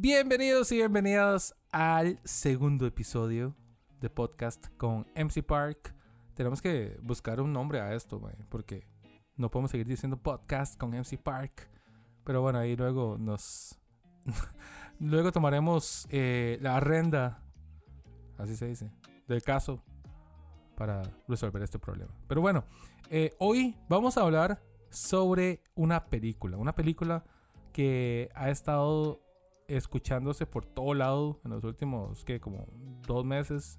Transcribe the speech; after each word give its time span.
Bienvenidos 0.00 0.70
y 0.70 0.76
bienvenidas 0.76 1.56
al 1.72 2.20
segundo 2.22 2.86
episodio 2.86 3.56
de 4.00 4.08
podcast 4.08 4.64
con 4.76 5.08
MC 5.16 5.42
Park. 5.42 5.92
Tenemos 6.34 6.62
que 6.62 6.96
buscar 7.02 7.40
un 7.40 7.52
nombre 7.52 7.80
a 7.80 7.92
esto, 7.92 8.22
porque 8.48 8.86
no 9.34 9.50
podemos 9.50 9.72
seguir 9.72 9.88
diciendo 9.88 10.16
podcast 10.16 10.78
con 10.78 10.90
MC 10.90 11.18
Park. 11.20 11.68
Pero 12.22 12.42
bueno, 12.42 12.60
ahí 12.60 12.76
luego 12.76 13.16
nos. 13.18 13.76
luego 15.00 15.32
tomaremos 15.32 16.06
eh, 16.10 16.58
la 16.60 16.76
arrenda, 16.76 17.42
así 18.38 18.54
se 18.54 18.68
dice, 18.68 18.92
del 19.26 19.42
caso 19.42 19.82
para 20.76 21.02
resolver 21.26 21.60
este 21.64 21.80
problema. 21.80 22.14
Pero 22.28 22.40
bueno, 22.40 22.62
eh, 23.10 23.34
hoy 23.40 23.76
vamos 23.88 24.16
a 24.16 24.20
hablar 24.20 24.62
sobre 24.90 25.60
una 25.74 26.06
película. 26.06 26.56
Una 26.56 26.76
película 26.76 27.24
que 27.72 28.30
ha 28.36 28.48
estado 28.48 29.24
escuchándose 29.68 30.46
por 30.46 30.64
todo 30.64 30.94
lado 30.94 31.40
en 31.44 31.50
los 31.52 31.62
últimos, 31.64 32.24
que 32.24 32.40
como 32.40 32.66
dos 33.06 33.24
meses. 33.24 33.78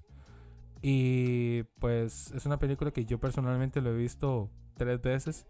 Y 0.82 1.64
pues 1.78 2.30
es 2.32 2.46
una 2.46 2.58
película 2.58 2.90
que 2.90 3.04
yo 3.04 3.18
personalmente 3.20 3.82
lo 3.82 3.90
he 3.90 3.96
visto 3.96 4.50
tres 4.76 5.02
veces 5.02 5.46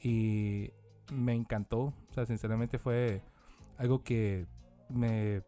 y 0.00 0.70
me 1.12 1.34
encantó. 1.34 1.94
O 2.10 2.12
sea, 2.12 2.26
sinceramente 2.26 2.78
fue 2.78 3.22
algo 3.78 4.04
que 4.04 4.46
me, 4.88 5.42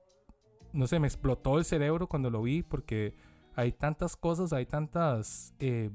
no 0.72 0.86
sé, 0.86 0.98
me 0.98 1.06
explotó 1.06 1.58
el 1.58 1.64
cerebro 1.64 2.08
cuando 2.08 2.30
lo 2.30 2.42
vi 2.42 2.62
porque 2.62 3.14
hay 3.54 3.72
tantas 3.72 4.16
cosas, 4.16 4.52
hay 4.52 4.66
tantas 4.66 5.54
eh, 5.58 5.90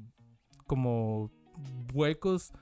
como 0.65 1.31
huecos 1.93 2.53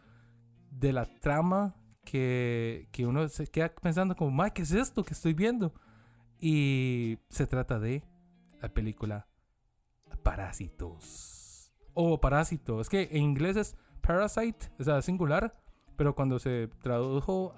de 0.71 0.93
la 0.93 1.05
trama 1.19 1.75
que, 2.09 2.87
que 2.93 3.05
uno 3.05 3.27
se 3.27 3.47
queda 3.47 3.67
pensando 3.69 4.15
como, 4.15 4.41
¿qué 4.53 4.61
es 4.61 4.71
esto 4.71 5.03
que 5.03 5.13
estoy 5.13 5.33
viendo? 5.33 5.73
Y 6.39 7.19
se 7.27 7.45
trata 7.47 7.79
de 7.79 8.01
la 8.61 8.69
película 8.69 9.27
Parásitos. 10.23 11.73
O 11.93 12.21
Parásito. 12.21 12.79
Es 12.79 12.87
que 12.87 13.09
en 13.11 13.23
inglés 13.23 13.57
es 13.57 13.75
Parasite, 14.01 14.67
o 14.79 14.83
sea, 14.83 15.01
singular. 15.01 15.53
Pero 15.97 16.15
cuando 16.15 16.39
se 16.39 16.69
tradujo, 16.81 17.53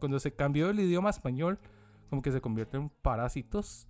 cuando 0.00 0.18
se 0.18 0.34
cambió 0.34 0.70
el 0.70 0.80
idioma 0.80 1.10
español, 1.10 1.60
como 2.10 2.20
que 2.20 2.32
se 2.32 2.40
convierte 2.40 2.78
en 2.78 2.88
Parásitos. 2.88 3.86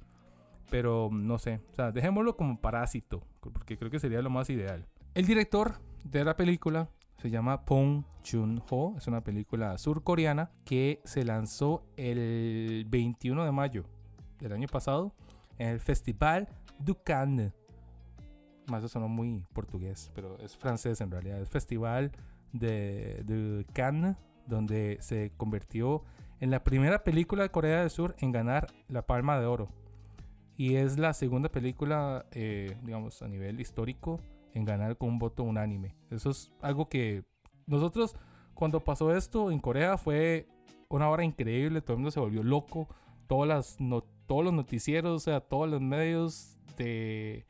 Pero 0.70 1.09
no 1.11 1.39
sé, 1.39 1.61
o 1.73 1.75
sea, 1.75 1.92
dejémoslo 1.92 2.36
como 2.36 2.61
Parásito, 2.61 3.27
porque 3.41 3.79
creo 3.79 3.91
que 3.91 4.01
sería 4.01 4.20
lo 4.20 4.31
más 4.31 4.51
ideal. 4.51 4.86
El 5.14 5.27
director 5.27 5.81
de 6.05 6.25
la 6.25 6.36
película 6.36 6.91
se 7.23 7.31
llama 7.31 7.65
Pong 7.65 8.03
Chun-ho. 8.25 8.97
Es 8.98 9.06
una 9.06 9.23
película 9.23 9.78
surcoreana 9.78 10.51
que 10.65 11.01
se 11.05 11.25
lanzó 11.25 11.87
el 11.97 12.84
21 12.89 13.45
de 13.45 13.53
mayo 13.53 13.84
del 14.41 14.53
año 14.53 14.67
pasado 14.67 15.14
en 15.56 15.69
el 15.69 15.79
Festival 15.79 16.48
du 16.81 16.97
Cannes. 17.05 17.53
Más 18.67 18.81
eso 18.81 18.89
sonó 18.89 19.06
muy 19.06 19.47
portugués, 19.53 20.11
pero 20.17 20.37
es 20.41 20.56
francés 20.56 21.01
en 21.01 21.12
realidad. 21.12 21.39
El 21.39 21.47
Festival 21.47 22.11
de, 22.53 23.23
de 23.25 23.64
Cannes, 23.73 24.17
donde 24.48 24.98
se 25.01 25.31
convirtió 25.36 26.03
en 26.41 26.51
la 26.51 26.64
primera 26.64 27.05
película 27.05 27.45
de 27.45 27.51
Corea 27.51 27.83
del 27.83 27.91
Sur 27.91 28.17
en 28.19 28.33
ganar 28.33 28.73
la 28.89 29.07
Palma 29.07 29.39
de 29.39 29.47
Oro. 29.47 29.69
Y 30.57 30.75
es 30.75 30.98
la 30.98 31.14
segunda 31.14 31.51
película, 31.51 32.27
eh, 32.33 32.77
digamos, 32.83 33.23
a 33.23 33.29
nivel 33.29 33.61
histórico 33.61 34.20
en 34.55 34.64
ganar 34.64 34.97
con 34.97 35.08
un 35.08 35.19
voto 35.19 35.42
unánime. 35.42 35.95
Eso 36.11 36.31
es 36.31 36.53
algo 36.61 36.89
que 36.89 37.25
nosotros, 37.67 38.14
cuando 38.55 38.81
pasó 38.81 39.14
esto 39.14 39.50
en 39.50 39.58
Corea, 39.58 39.97
fue 39.98 40.48
una 40.89 41.08
hora 41.08 41.25
increíble, 41.25 41.81
todo 41.81 41.95
el 41.95 41.98
mundo 41.98 42.11
se 42.11 42.20
volvió 42.20 42.42
loco, 42.42 42.89
todas 43.27 43.48
las 43.48 43.78
todos 44.27 44.45
los 44.45 44.53
noticieros, 44.53 45.12
o 45.12 45.19
sea, 45.19 45.41
todos 45.41 45.69
los 45.69 45.80
medios 45.80 46.56
de 46.77 47.47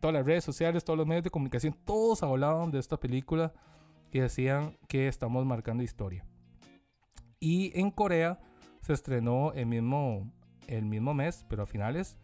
todas 0.00 0.14
las 0.14 0.26
redes 0.26 0.44
sociales, 0.44 0.84
todos 0.84 0.96
los 0.96 1.06
medios 1.06 1.24
de 1.24 1.30
comunicación, 1.30 1.76
todos 1.84 2.22
hablaban 2.22 2.70
de 2.70 2.78
esta 2.78 2.98
película 2.98 3.52
y 4.12 4.20
decían 4.20 4.76
que 4.88 5.08
estamos 5.08 5.44
marcando 5.44 5.82
historia. 5.82 6.24
Y 7.40 7.78
en 7.78 7.90
Corea 7.90 8.40
se 8.82 8.92
estrenó 8.92 9.52
el 9.52 9.66
mismo, 9.66 10.30
el 10.68 10.84
mismo 10.84 11.12
mes, 11.14 11.44
pero 11.48 11.64
a 11.64 11.66
finales, 11.66 12.18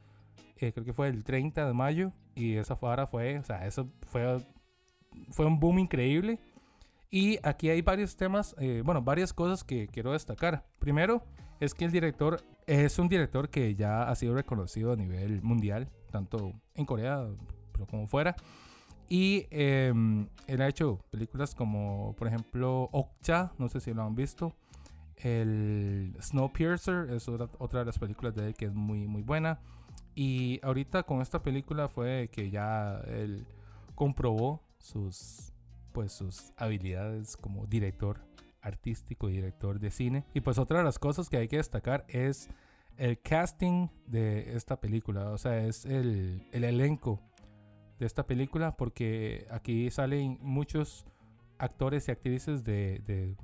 eh, 0.57 0.73
creo 0.73 0.85
que 0.85 0.93
fue 0.93 1.09
el 1.09 1.25
30 1.25 1.67
de 1.67 1.73
mayo, 1.73 2.13
y 2.35 2.57
esa 2.57 2.77
fuera 2.77 3.07
fue, 3.07 3.39
o 3.39 3.45
sea, 3.45 3.67
eso 3.67 3.91
fue, 4.07 4.45
fue 5.31 5.47
un 5.47 5.59
boom 5.61 5.79
increíble. 5.79 6.39
Y 7.11 7.39
aquí 7.43 7.69
hay 7.69 7.83
varios 7.83 8.17
temas, 8.17 8.55
eh, 8.59 8.83
bueno, 8.85 9.03
varias 9.03 9.35
cosas 9.35 9.65
que 9.65 9.87
quiero 9.87 10.13
destacar. 10.13 10.65
Primero, 10.79 11.23
es 11.61 11.75
que 11.75 11.85
el 11.85 11.93
director 11.93 12.43
es 12.67 12.99
un 12.99 13.09
director 13.09 13.51
que 13.51 13.75
ya 13.75 14.05
ha 14.05 14.15
sido 14.15 14.35
reconocido 14.35 14.93
a 14.93 14.97
nivel 14.97 15.43
mundial, 15.43 15.91
tanto 16.11 16.53
en 16.75 16.87
Corea, 16.87 17.27
como 17.91 18.07
fuera. 18.07 18.35
Y 19.09 19.47
em, 19.51 20.27
él 20.47 20.63
ha 20.63 20.69
hecho 20.69 21.05
películas 21.11 21.55
como, 21.55 22.15
por 22.17 22.29
ejemplo, 22.29 22.89
Okja, 22.93 23.53
no 23.59 23.69
sé 23.69 23.81
si 23.81 23.93
lo 23.93 24.03
han 24.03 24.15
visto. 24.15 24.55
El 25.17 26.17
Snowpiercer 26.21 27.11
es 27.11 27.29
otra, 27.29 27.49
otra 27.59 27.81
de 27.81 27.87
las 27.87 27.99
películas 27.99 28.35
de 28.35 28.47
él 28.49 28.55
que 28.55 28.65
es 28.65 28.75
muy, 28.75 29.07
muy 29.07 29.23
buena. 29.23 29.61
Y 30.15 30.61
ahorita 30.63 31.05
con 31.05 31.23
esta 31.23 31.43
película 31.43 31.89
fue 31.89 32.29
que 32.33 32.51
ya 32.51 33.01
él 33.07 33.47
comprobó 33.95 34.63
sus, 34.79 35.53
pues, 35.93 36.13
sus 36.13 36.53
habilidades 36.57 37.37
como 37.37 37.67
director 37.67 38.21
artístico 38.61 39.29
y 39.29 39.35
director 39.35 39.81
de 39.81 39.91
cine. 39.91 40.25
Y 40.35 40.41
pues 40.41 40.59
otra 40.59 40.79
de 40.79 40.85
las 40.85 40.99
cosas 40.99 41.29
que 41.29 41.37
hay 41.37 41.49
que 41.49 41.57
destacar 41.57 42.05
es 42.09 42.49
el 42.97 43.21
casting 43.21 43.89
de 44.07 44.55
esta 44.55 44.81
película. 44.81 45.31
O 45.31 45.39
sea, 45.39 45.67
es 45.67 45.85
el, 45.85 46.47
el 46.53 46.65
elenco 46.65 47.21
de 47.99 48.07
esta 48.07 48.27
película 48.27 48.77
porque 48.77 49.47
aquí 49.51 49.91
salen 49.91 50.39
muchos 50.41 51.05
actores 51.59 52.09
y 52.09 52.11
actrices 52.11 52.65
de, 52.65 53.01
de, 53.07 53.37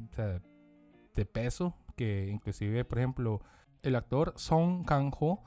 de 1.15 1.25
peso 1.25 1.77
que 1.95 2.29
inclusive 2.29 2.85
por 2.85 2.99
ejemplo 2.99 3.41
el 3.83 3.95
actor 3.95 4.33
Song 4.37 4.85
Kang-ho 4.85 5.45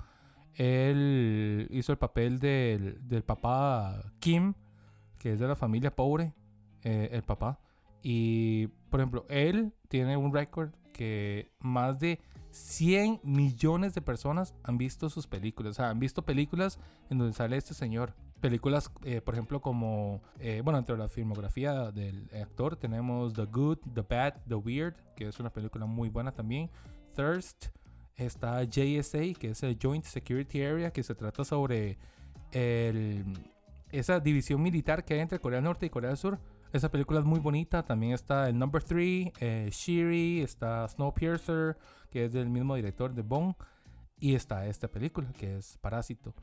él 0.56 1.68
hizo 1.72 1.92
el 1.92 1.98
papel 1.98 2.40
del, 2.40 3.08
del, 3.08 3.24
papá 3.24 4.12
Kim, 4.20 4.54
que 5.18 5.34
es 5.34 5.40
de 5.40 5.48
la 5.48 5.56
familia 5.56 5.96
pobre, 5.96 6.34
eh, 6.84 7.10
el 7.12 7.24
papá. 7.24 7.60
Y, 8.04 8.68
por 8.90 9.00
ejemplo, 9.00 9.26
él 9.30 9.74
tiene 9.88 10.18
un 10.18 10.34
récord 10.34 10.72
que 10.94 11.52
más 11.60 12.00
de 12.00 12.20
100 12.52 13.22
millones 13.24 13.94
de 13.94 14.02
personas 14.02 14.54
han 14.64 14.78
visto 14.78 15.10
sus 15.10 15.28
películas. 15.28 15.72
O 15.72 15.74
sea, 15.76 15.90
han 15.90 16.00
visto 16.00 16.24
películas 16.24 16.80
en 17.10 17.18
donde 17.18 17.34
sale 17.34 17.58
este 17.58 17.74
señor. 17.74 18.14
Películas, 18.42 18.92
eh, 19.04 19.22
por 19.22 19.36
ejemplo, 19.36 19.62
como, 19.62 20.22
eh, 20.40 20.62
bueno, 20.64 20.80
entre 20.80 20.98
la 20.98 21.08
filmografía 21.08 21.92
del 21.92 22.28
actor 22.42 22.76
tenemos 22.76 23.34
The 23.34 23.46
Good, 23.46 23.78
The 23.94 24.02
Bad, 24.02 24.34
The 24.48 24.56
Weird, 24.56 24.96
que 25.16 25.28
es 25.28 25.40
una 25.40 25.52
película 25.52 25.86
muy 25.86 26.10
buena 26.10 26.32
también. 26.32 26.70
Thirst, 27.16 27.68
Está 28.16 28.64
JSA, 28.64 29.34
que 29.40 29.52
es 29.52 29.64
el 29.64 29.78
Joint 29.82 30.06
Security 30.06 30.62
Area, 30.62 30.92
que 30.92 31.04
se 31.04 31.16
trata 31.16 31.44
sobre 31.44 31.98
esa 33.92 34.20
división 34.20 34.62
militar 34.62 35.06
que 35.06 35.14
hay 35.14 35.20
entre 35.22 35.40
Corea 35.40 35.58
del 35.58 35.66
Norte 35.66 35.86
y 35.86 35.90
Corea 35.90 36.10
del 36.10 36.18
Sur. 36.18 36.40
Esa 36.74 36.90
película 36.90 37.20
es 37.20 37.26
muy 37.26 37.40
bonita. 37.40 37.84
También 37.84 38.14
está 38.14 38.48
el 38.48 38.58
Number 38.58 38.84
3, 38.84 39.32
eh, 39.40 39.70
Shiri, 39.72 40.42
está 40.42 40.88
Snowpiercer, 40.88 41.78
que 42.10 42.26
es 42.26 42.34
del 42.34 42.50
mismo 42.50 42.76
director 42.76 43.14
de 43.14 43.22
Bong. 43.22 43.54
Y 44.20 44.36
está 44.36 44.68
esta 44.68 44.88
película, 44.88 45.32
que 45.34 45.58
es 45.58 45.78
Parásito. 45.80 46.34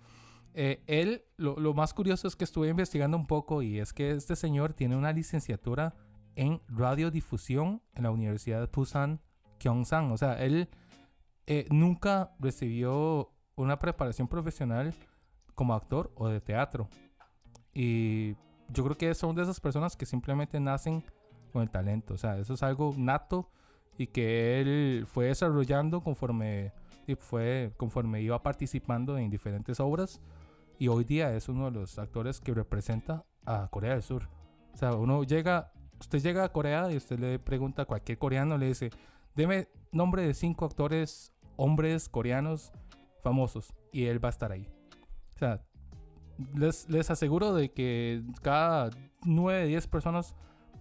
Eh, 0.55 0.83
él, 0.87 1.25
lo, 1.37 1.59
lo, 1.59 1.73
más 1.73 1.95
curioso 1.95 2.27
es 2.27 2.35
que 2.35 2.45
estuve 2.45 2.69
investigando 2.69 3.17
un 3.17 3.27
poco 3.27 3.63
y 3.63 3.79
es 3.79 3.93
que 3.93 4.11
este 4.11 4.35
señor 4.35 4.73
tiene 4.73 4.97
una 4.97 5.13
licenciatura 5.13 5.95
en 6.35 6.61
radiodifusión 6.69 7.83
en 7.95 8.03
la 8.03 8.11
Universidad 8.11 8.61
de 8.61 8.67
Busan, 8.67 9.21
Gyeongsang. 9.61 10.11
O 10.11 10.17
sea, 10.17 10.43
él 10.43 10.69
eh, 11.51 11.65
nunca 11.71 12.35
recibió 12.39 13.33
una 13.57 13.79
preparación 13.79 14.29
profesional 14.29 14.93
como 15.55 15.73
actor 15.73 16.13
o 16.15 16.29
de 16.29 16.43
teatro. 16.43 16.91
Y 17.73 18.35
yo 18.69 18.85
creo 18.85 18.99
que 18.99 19.15
son 19.15 19.35
de 19.35 19.45
esas 19.45 19.59
personas 19.59 19.97
que 19.97 20.05
simplemente 20.05 20.61
nacen 20.61 21.03
con 21.51 21.63
el 21.63 21.71
talento. 21.71 22.13
O 22.13 22.19
sea, 22.19 22.39
eso 22.39 22.53
es 22.53 22.63
algo 22.63 22.95
nato 22.99 23.51
y 23.97 24.09
que 24.09 24.61
él 24.61 25.07
fue 25.07 25.29
desarrollando 25.29 26.03
conforme, 26.03 26.75
y 27.07 27.15
fue, 27.15 27.73
conforme 27.79 28.21
iba 28.21 28.43
participando 28.43 29.17
en 29.17 29.31
diferentes 29.31 29.81
obras. 29.81 30.21
Y 30.79 30.89
hoy 30.89 31.05
día 31.05 31.35
es 31.35 31.49
uno 31.49 31.65
de 31.65 31.81
los 31.81 31.99
actores 31.99 32.41
que 32.41 32.53
representa 32.53 33.25
a 33.47 33.69
Corea 33.69 33.95
del 33.95 34.03
Sur. 34.03 34.29
O 34.75 34.77
sea, 34.77 34.93
uno 34.93 35.25
llega, 35.25 35.73
usted 35.99 36.21
llega 36.21 36.45
a 36.45 36.53
Corea 36.53 36.93
y 36.93 36.99
usted 36.99 37.19
le 37.19 37.39
pregunta 37.39 37.83
a 37.83 37.85
cualquier 37.87 38.19
coreano, 38.19 38.59
le 38.59 38.67
dice, 38.67 38.91
deme 39.35 39.69
nombre 39.93 40.23
de 40.23 40.35
cinco 40.35 40.67
actores 40.67 41.33
hombres 41.59 42.09
coreanos 42.09 42.73
famosos 43.21 43.75
y 43.93 44.07
él 44.07 44.25
va 44.25 44.29
a 44.29 44.31
estar 44.31 44.51
ahí. 44.53 44.67
O 45.35 45.39
sea, 45.39 45.63
les, 46.55 46.89
les 46.89 47.11
aseguro 47.11 47.53
de 47.53 47.71
que 47.71 48.23
cada 48.41 48.91
9, 49.25 49.67
10 49.67 49.87
personas 49.89 50.35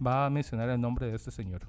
va 0.04 0.24
a 0.24 0.30
mencionar 0.30 0.70
el 0.70 0.80
nombre 0.80 1.08
de 1.08 1.16
este 1.16 1.30
señor. 1.30 1.68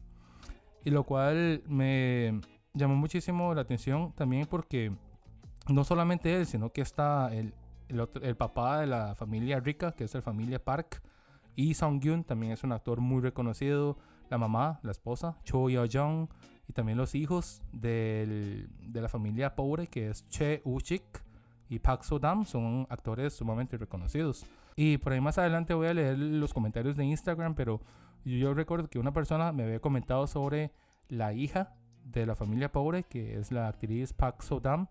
Y 0.85 0.91
lo 0.91 1.03
cual 1.03 1.61
me 1.67 2.39
llamó 2.73 2.95
muchísimo 2.95 3.53
la 3.53 3.61
atención 3.61 4.13
también 4.13 4.45
porque 4.45 4.93
no 5.67 5.83
solamente 5.83 6.35
él, 6.35 6.45
sino 6.45 6.71
que 6.71 6.81
está 6.81 7.33
el, 7.33 7.53
el, 7.89 8.35
papá 8.35 8.79
de 8.79 8.87
la 8.87 9.15
familia 9.15 9.59
rica, 9.59 9.91
que 9.91 10.03
es 10.03 10.13
la 10.13 10.21
familia 10.21 10.63
Park. 10.63 11.01
Y 11.55 11.73
Song 11.73 11.99
Gyun 11.99 12.23
también 12.23 12.53
es 12.53 12.63
un 12.63 12.71
actor 12.71 13.01
muy 13.01 13.21
reconocido. 13.21 13.97
La 14.29 14.37
mamá, 14.37 14.79
la 14.83 14.91
esposa, 14.91 15.37
Cho 15.43 15.69
Yo 15.69 15.85
Jung. 15.91 16.29
Y 16.69 16.73
también 16.73 16.99
los 16.99 17.15
hijos 17.15 17.63
del, 17.73 18.69
de 18.79 19.01
la 19.01 19.09
familia 19.09 19.55
pobre, 19.55 19.87
que 19.87 20.09
es 20.09 20.29
Che 20.29 20.61
Uchik 20.63 21.03
y 21.67 21.79
Park 21.79 22.03
So-dam, 22.03 22.45
son 22.45 22.85
actores 22.89 23.33
sumamente 23.33 23.75
reconocidos. 23.75 24.45
Y 24.75 24.99
por 24.99 25.13
ahí 25.13 25.19
más 25.19 25.39
adelante 25.39 25.73
voy 25.73 25.87
a 25.87 25.93
leer 25.95 26.17
los 26.17 26.53
comentarios 26.53 26.95
de 26.95 27.05
Instagram, 27.05 27.55
pero 27.55 27.81
yo 28.23 28.53
recuerdo 28.53 28.87
que 28.87 28.99
una 28.99 29.11
persona 29.11 29.51
me 29.51 29.63
había 29.63 29.79
comentado 29.79 30.27
sobre 30.27 30.71
la 31.07 31.33
hija 31.33 31.73
de 32.05 32.27
la 32.27 32.35
familia 32.35 32.71
pobre, 32.71 33.03
que 33.03 33.39
es 33.39 33.51
la 33.51 33.67
actriz 33.67 34.13
Park 34.13 34.43
So-dam 34.43 34.87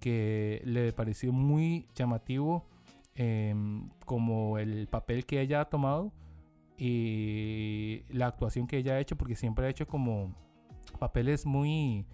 que 0.00 0.60
le 0.64 0.92
pareció 0.92 1.32
muy 1.32 1.88
llamativo 1.94 2.66
em, 3.14 3.88
como 4.04 4.58
el 4.58 4.88
papel 4.88 5.24
que 5.24 5.40
ella 5.40 5.60
ha 5.60 5.64
tomado 5.66 6.12
y 6.76 8.02
la 8.08 8.26
actuación 8.26 8.66
que 8.66 8.78
ella 8.78 8.94
ha 8.94 9.00
hecho, 9.00 9.16
porque 9.16 9.36
siempre 9.36 9.66
ha 9.66 9.70
hecho 9.70 9.86
como 9.86 10.34
papeles 11.04 11.44
muy 11.44 12.06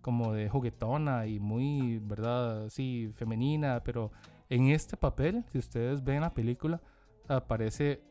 como 0.00 0.32
de 0.32 0.48
juguetona 0.48 1.26
y 1.26 1.38
muy, 1.38 1.98
¿verdad? 1.98 2.68
Sí, 2.70 3.10
femenina, 3.14 3.82
pero 3.84 4.10
en 4.48 4.68
este 4.68 4.96
papel, 4.96 5.44
si 5.52 5.58
ustedes 5.58 6.02
ven 6.02 6.22
la 6.22 6.32
película, 6.32 6.80
aparece, 7.28 8.02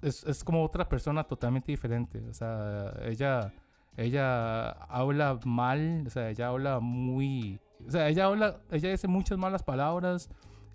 es, 0.00 0.22
es 0.24 0.44
como 0.44 0.64
otra 0.64 0.88
persona 0.88 1.24
totalmente 1.24 1.72
diferente, 1.72 2.22
o 2.30 2.32
sea, 2.32 2.94
ella, 3.02 3.52
ella 3.96 4.70
habla 4.70 5.40
mal, 5.44 6.04
o 6.06 6.10
sea, 6.10 6.30
ella 6.30 6.48
habla 6.48 6.78
muy 6.78 7.58
o 7.86 7.90
sea, 7.90 8.08
ella 8.08 8.26
habla, 8.26 8.60
ella 8.70 8.90
dice 8.90 9.08
muchas 9.08 9.38
malas 9.38 9.62
palabras, 9.62 10.28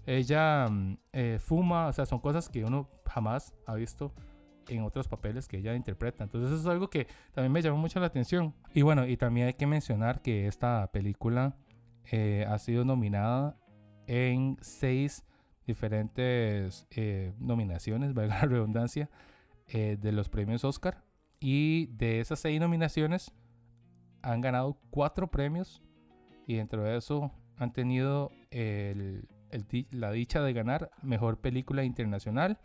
ella 0.05 0.67
mm, 0.69 0.97
eh, 1.11 1.37
fuma, 1.39 1.87
o 1.87 1.93
sea, 1.93 2.05
son 2.05 2.19
cosas 2.19 2.49
que 2.49 2.63
uno 2.63 2.89
jamás 3.05 3.53
ha 3.65 3.75
visto 3.75 4.11
en 4.67 4.83
otros 4.83 5.07
papeles 5.07 5.47
que 5.47 5.57
ella 5.57 5.75
interpreta. 5.75 6.23
Entonces 6.23 6.51
eso 6.51 6.61
es 6.61 6.67
algo 6.67 6.89
que 6.89 7.07
también 7.33 7.51
me 7.51 7.61
llamó 7.61 7.77
mucho 7.77 7.99
la 7.99 8.07
atención. 8.07 8.53
Y 8.73 8.81
bueno, 8.81 9.07
y 9.07 9.17
también 9.17 9.47
hay 9.47 9.53
que 9.53 9.67
mencionar 9.67 10.21
que 10.21 10.47
esta 10.47 10.89
película 10.91 11.55
eh, 12.11 12.45
ha 12.47 12.57
sido 12.59 12.85
nominada 12.85 13.57
en 14.07 14.57
seis 14.61 15.23
diferentes 15.65 16.87
eh, 16.91 17.33
nominaciones, 17.39 18.13
valga 18.15 18.39
la 18.39 18.45
redundancia, 18.45 19.09
de 19.65 20.11
los 20.11 20.29
premios 20.29 20.63
Oscar. 20.65 21.03
Y 21.39 21.87
de 21.87 22.19
esas 22.19 22.39
seis 22.39 22.59
nominaciones 22.59 23.33
han 24.21 24.39
ganado 24.41 24.77
cuatro 24.91 25.31
premios 25.31 25.81
y 26.45 26.55
dentro 26.55 26.83
de 26.83 26.97
eso 26.97 27.31
han 27.57 27.73
tenido 27.73 28.31
la 29.91 30.11
dicha 30.11 30.41
de 30.41 30.53
ganar 30.53 30.91
mejor 31.01 31.39
película 31.39 31.83
internacional, 31.83 32.59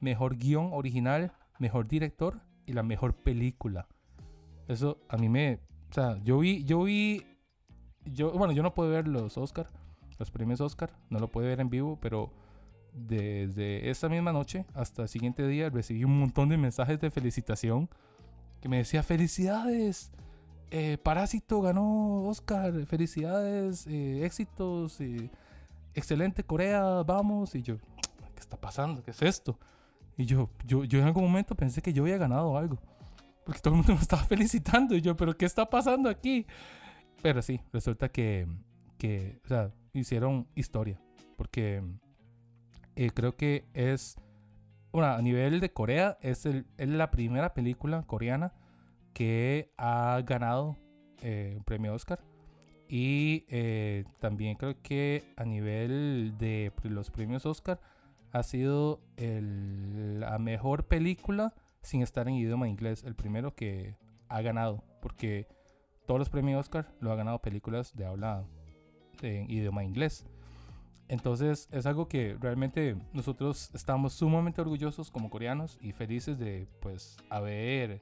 mejor 0.00 0.36
guion 0.36 0.70
original, 0.72 1.32
mejor 1.62 1.86
director 1.86 2.40
y 2.66 2.72
la 2.72 2.82
mejor 2.82 3.14
película. 3.14 3.86
Eso 4.68 4.98
a 5.08 5.16
mí 5.16 5.28
me, 5.28 5.60
o 5.90 5.94
sea, 5.94 6.18
yo 6.22 6.38
vi, 6.40 6.64
yo 6.64 6.82
vi, 6.82 7.24
yo, 8.04 8.32
bueno, 8.32 8.52
yo 8.52 8.62
no 8.62 8.74
puedo 8.74 8.90
ver 8.90 9.06
los 9.06 9.38
Oscar, 9.38 9.68
los 10.18 10.30
premios 10.30 10.60
Oscar, 10.60 10.90
no 11.08 11.20
lo 11.20 11.28
puedo 11.28 11.46
ver 11.46 11.60
en 11.60 11.70
vivo, 11.70 11.98
pero 12.00 12.30
desde 12.92 13.88
esa 13.88 14.08
misma 14.08 14.32
noche 14.32 14.66
hasta 14.74 15.02
el 15.02 15.08
siguiente 15.08 15.46
día 15.46 15.70
recibí 15.70 16.04
un 16.04 16.18
montón 16.18 16.50
de 16.50 16.58
mensajes 16.58 17.00
de 17.00 17.10
felicitación 17.10 17.88
que 18.60 18.68
me 18.68 18.78
decía 18.78 19.02
felicidades, 19.02 20.12
eh, 20.70 20.98
Parásito 21.02 21.60
ganó 21.60 22.24
Oscar, 22.24 22.72
felicidades, 22.86 23.86
eh, 23.86 24.24
éxitos, 24.24 24.98
excelente 25.94 26.44
Corea, 26.44 27.02
vamos. 27.02 27.54
Y 27.54 27.62
yo, 27.62 27.76
¿qué 28.34 28.40
está 28.40 28.56
pasando? 28.56 29.02
¿Qué 29.02 29.10
es 29.12 29.22
esto? 29.22 29.58
Y 30.16 30.26
yo, 30.26 30.50
yo, 30.64 30.84
yo 30.84 30.98
en 30.98 31.06
algún 31.06 31.24
momento 31.24 31.54
pensé 31.54 31.82
que 31.82 31.92
yo 31.92 32.02
había 32.02 32.18
ganado 32.18 32.56
algo. 32.56 32.78
Porque 33.44 33.60
todo 33.60 33.74
el 33.74 33.78
mundo 33.78 33.94
me 33.96 34.00
estaba 34.00 34.22
felicitando. 34.24 34.94
Y 34.94 35.00
yo, 35.00 35.16
¿pero 35.16 35.36
qué 35.36 35.46
está 35.46 35.68
pasando 35.68 36.08
aquí? 36.08 36.46
Pero 37.22 37.42
sí, 37.42 37.60
resulta 37.72 38.08
que, 38.10 38.46
que 38.98 39.40
o 39.44 39.48
sea, 39.48 39.70
hicieron 39.92 40.46
historia. 40.54 41.00
Porque 41.36 41.82
eh, 42.96 43.10
creo 43.10 43.36
que 43.36 43.64
es, 43.74 44.16
bueno, 44.92 45.08
a 45.08 45.22
nivel 45.22 45.60
de 45.60 45.72
Corea, 45.72 46.18
es, 46.20 46.46
el, 46.46 46.66
es 46.76 46.88
la 46.88 47.10
primera 47.10 47.54
película 47.54 48.02
coreana 48.02 48.52
que 49.14 49.72
ha 49.76 50.20
ganado 50.24 50.76
eh, 51.22 51.54
un 51.56 51.64
premio 51.64 51.94
Oscar. 51.94 52.20
Y 52.88 53.46
eh, 53.48 54.04
también 54.20 54.56
creo 54.56 54.80
que 54.82 55.24
a 55.36 55.44
nivel 55.44 56.34
de 56.38 56.72
los 56.82 57.10
premios 57.10 57.46
Oscar 57.46 57.80
ha 58.32 58.42
sido 58.42 59.00
la 59.16 60.38
mejor 60.38 60.86
película 60.86 61.54
sin 61.82 62.02
estar 62.02 62.28
en 62.28 62.34
idioma 62.34 62.68
inglés. 62.68 63.04
El 63.04 63.14
primero 63.14 63.54
que 63.54 63.96
ha 64.28 64.40
ganado. 64.40 64.82
Porque 65.00 65.46
todos 66.06 66.18
los 66.18 66.30
premios 66.30 66.60
Oscar 66.60 66.92
lo 67.00 67.12
ha 67.12 67.16
ganado 67.16 67.40
películas 67.40 67.94
de 67.94 68.06
habla 68.06 68.44
en 69.20 69.50
idioma 69.50 69.84
inglés. 69.84 70.24
Entonces 71.08 71.68
es 71.72 71.84
algo 71.84 72.08
que 72.08 72.36
realmente 72.40 72.96
nosotros 73.12 73.70
estamos 73.74 74.14
sumamente 74.14 74.62
orgullosos 74.62 75.10
como 75.10 75.28
coreanos 75.28 75.78
y 75.82 75.92
felices 75.92 76.38
de 76.38 76.66
pues 76.80 77.18
haber 77.28 78.00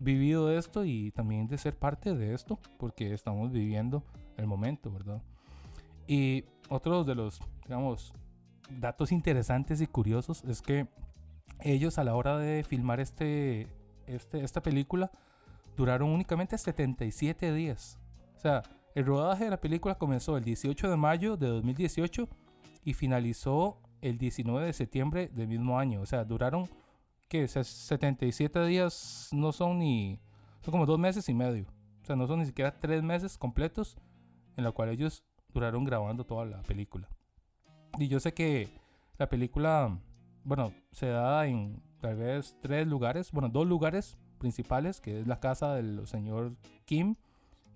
vivido 0.00 0.50
esto 0.52 0.84
y 0.84 1.12
también 1.12 1.46
de 1.46 1.58
ser 1.58 1.76
parte 1.76 2.14
de 2.14 2.34
esto, 2.34 2.58
porque 2.78 3.12
estamos 3.12 3.52
viviendo 3.52 4.02
el 4.36 4.46
momento, 4.46 4.90
¿verdad? 4.90 5.22
Y 6.06 6.44
otro 6.68 7.04
de 7.04 7.14
los, 7.14 7.40
digamos, 7.64 8.12
datos 8.68 9.12
interesantes 9.12 9.80
y 9.80 9.86
curiosos 9.86 10.44
es 10.44 10.62
que 10.62 10.86
ellos 11.60 11.98
a 11.98 12.04
la 12.04 12.14
hora 12.14 12.38
de 12.38 12.62
filmar 12.62 13.00
este, 13.00 13.68
este, 14.06 14.44
esta 14.44 14.62
película 14.62 15.10
duraron 15.76 16.10
únicamente 16.10 16.58
77 16.58 17.52
días. 17.52 17.98
O 18.36 18.40
sea, 18.40 18.62
el 18.94 19.06
rodaje 19.06 19.44
de 19.44 19.50
la 19.50 19.60
película 19.60 19.96
comenzó 19.96 20.36
el 20.36 20.44
18 20.44 20.90
de 20.90 20.96
mayo 20.96 21.36
de 21.36 21.48
2018 21.48 22.28
y 22.84 22.94
finalizó 22.94 23.80
el 24.00 24.18
19 24.18 24.66
de 24.66 24.72
septiembre 24.72 25.28
del 25.28 25.48
mismo 25.48 25.78
año. 25.78 26.00
O 26.00 26.06
sea, 26.06 26.24
duraron 26.24 26.68
que 27.28 27.46
77 27.46 28.66
días 28.66 29.28
no 29.32 29.52
son 29.52 29.78
ni. 29.78 30.20
Son 30.62 30.72
como 30.72 30.86
dos 30.86 30.98
meses 30.98 31.28
y 31.28 31.34
medio. 31.34 31.66
O 32.02 32.06
sea, 32.06 32.16
no 32.16 32.26
son 32.26 32.40
ni 32.40 32.46
siquiera 32.46 32.78
tres 32.78 33.02
meses 33.02 33.36
completos 33.36 33.96
en 34.56 34.64
la 34.64 34.72
cual 34.72 34.88
ellos 34.88 35.22
duraron 35.52 35.84
grabando 35.84 36.24
toda 36.24 36.44
la 36.44 36.62
película. 36.62 37.08
Y 37.98 38.08
yo 38.08 38.20
sé 38.20 38.34
que 38.34 38.68
la 39.18 39.28
película, 39.28 39.98
bueno, 40.44 40.72
se 40.92 41.08
da 41.08 41.46
en 41.46 41.82
tal 42.00 42.16
vez 42.16 42.56
tres 42.60 42.86
lugares, 42.86 43.32
bueno, 43.32 43.48
dos 43.48 43.66
lugares 43.66 44.18
principales, 44.38 45.00
que 45.00 45.20
es 45.20 45.26
la 45.26 45.40
casa 45.40 45.74
del 45.74 46.06
señor 46.06 46.56
Kim 46.84 47.16